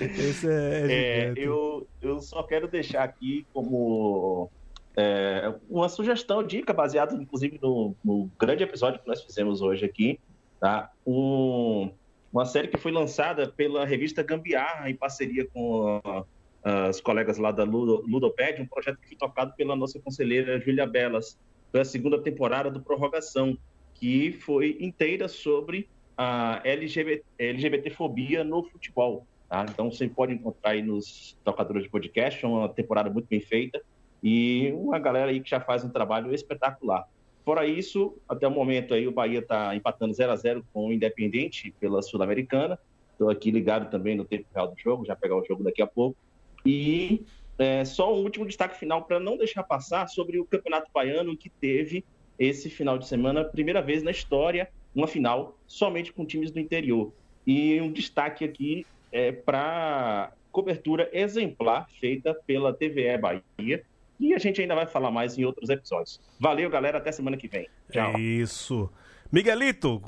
[0.01, 4.51] Esse é, é eu, eu só quero deixar aqui como
[4.97, 10.19] é, uma sugestão, dica, baseada inclusive no, no, grande episódio que nós fizemos hoje aqui,
[10.59, 10.91] tá?
[11.07, 11.93] Um,
[12.33, 16.25] uma série que foi lançada pela revista Gambiarra em parceria com a
[16.69, 21.39] as colegas lá da Ludoped, um projeto que foi tocado pela nossa conselheira Júlia Belas.
[21.71, 23.57] Foi a segunda temporada do Prorrogação,
[23.95, 29.25] que foi inteira sobre a LGBT, LGBTfobia no futebol.
[29.49, 29.65] Tá?
[29.71, 33.81] Então você pode encontrar aí nos tocadores de podcast, é uma temporada muito bem feita
[34.21, 37.07] e uma galera aí que já faz um trabalho espetacular.
[37.45, 40.93] Fora isso, até o momento aí o Bahia está empatando 0 a 0 com o
[40.93, 42.77] Independente pela Sul-Americana.
[43.13, 45.87] Estou aqui ligado também no tempo real do jogo, já pegar o jogo daqui a
[45.87, 46.19] pouco.
[46.67, 47.25] E
[47.59, 51.49] é, só um último destaque final para não deixar passar sobre o Campeonato Baiano que
[51.49, 52.05] teve
[52.39, 57.13] esse final de semana, primeira vez na história, uma final somente com times do interior.
[57.47, 63.85] E um destaque aqui é para cobertura exemplar feita pela TVE Bahia.
[64.19, 66.21] E a gente ainda vai falar mais em outros episódios.
[66.41, 66.99] Valeu, galera.
[66.99, 67.69] Até semana que vem.
[67.91, 68.15] Tchau.
[68.17, 68.91] É isso.
[69.31, 70.01] Miguelito,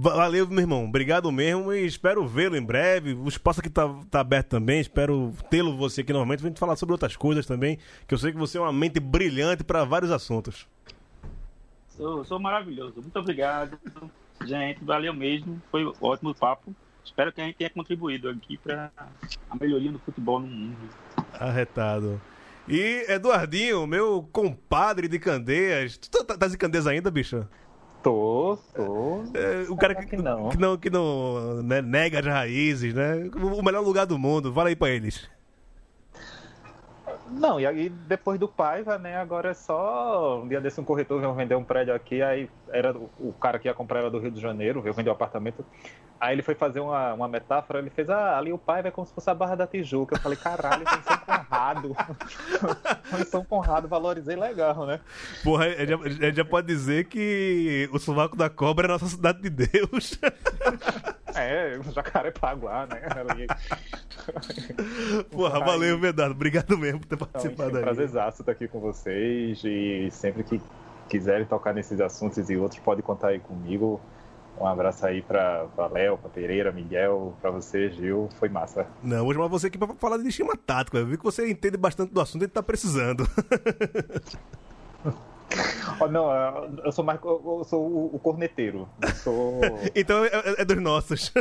[0.00, 0.84] valeu, meu irmão.
[0.84, 3.14] Obrigado mesmo e espero vê-lo em breve.
[3.14, 4.80] O espaço aqui tá, tá aberto também.
[4.80, 6.42] Espero tê-lo você aqui novamente.
[6.42, 9.64] Vamos falar sobre outras coisas também, que eu sei que você é uma mente brilhante
[9.64, 10.66] para vários assuntos.
[11.88, 13.00] Sou, sou maravilhoso.
[13.00, 13.78] Muito obrigado,
[14.44, 14.84] gente.
[14.84, 15.60] Valeu mesmo.
[15.70, 16.74] Foi um ótimo papo.
[17.02, 18.90] Espero que a gente tenha contribuído aqui para
[19.48, 20.76] a melhoria do futebol no mundo.
[21.32, 22.20] Arretado.
[22.68, 25.96] E Eduardinho, meu compadre de Candeias.
[25.96, 27.46] Tu tá, tá em Candeias ainda, bicho?
[28.06, 29.24] Tô, tô.
[29.34, 30.48] É, o cara que, que não.
[30.50, 33.28] que não, que não né, nega as raízes, né?
[33.34, 34.54] O melhor lugar do mundo.
[34.54, 35.28] Fala aí pra eles.
[37.30, 40.40] Não, e aí depois do Paiva, né, agora é só.
[40.42, 43.68] Um dia desse um corretor veio vender um prédio aqui, aí era o cara que
[43.68, 45.64] ia comprar era do Rio de Janeiro, veio vender o apartamento.
[46.18, 49.06] Aí ele foi fazer uma, uma metáfora, ele fez, ah, ali o Paiva é como
[49.06, 50.16] se fosse a Barra da Tijuca.
[50.16, 51.96] Eu falei, caralho, tem São Conrado.
[53.20, 55.00] em São Conrado, valorizei legal, né?
[55.44, 59.42] Porra, gente, já, já pode dizer que o sovaco da cobra é a nossa cidade
[59.42, 60.18] de Deus.
[61.36, 63.02] É, Jacarepaguá, né?
[63.28, 63.46] Ali.
[65.30, 66.32] Porra, valeu, Vedado.
[66.32, 67.84] Obrigado mesmo por ter Então, participado enfim, aí.
[67.84, 70.60] prazerzaço estar aqui com vocês e sempre que
[71.08, 74.00] quiserem tocar nesses assuntos e outros, pode contar aí comigo.
[74.58, 78.30] Um abraço aí pra, pra Léo, pra Pereira, Miguel, pra você, Gil.
[78.38, 78.86] Foi massa.
[79.02, 80.96] Não, vou chamar você aqui pra falar de esquema tático.
[80.96, 83.28] Eu vi que você entende bastante do assunto e tá precisando.
[85.98, 86.30] Oh, não,
[86.84, 88.86] eu sou, mais, eu sou o, corneteiro.
[89.22, 89.60] Sou...
[89.94, 91.32] então é, é, é, dos nossos.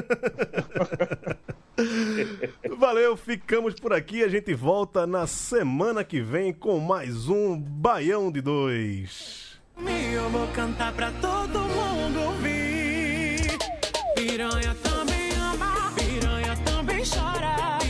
[2.77, 4.23] Valeu, ficamos por aqui.
[4.23, 9.59] A gente volta na semana que vem com mais um Baião de Dois.
[9.77, 13.57] E eu vou cantar pra todo mundo ouvir.
[14.15, 17.84] Piranha também ama, piranha também chora.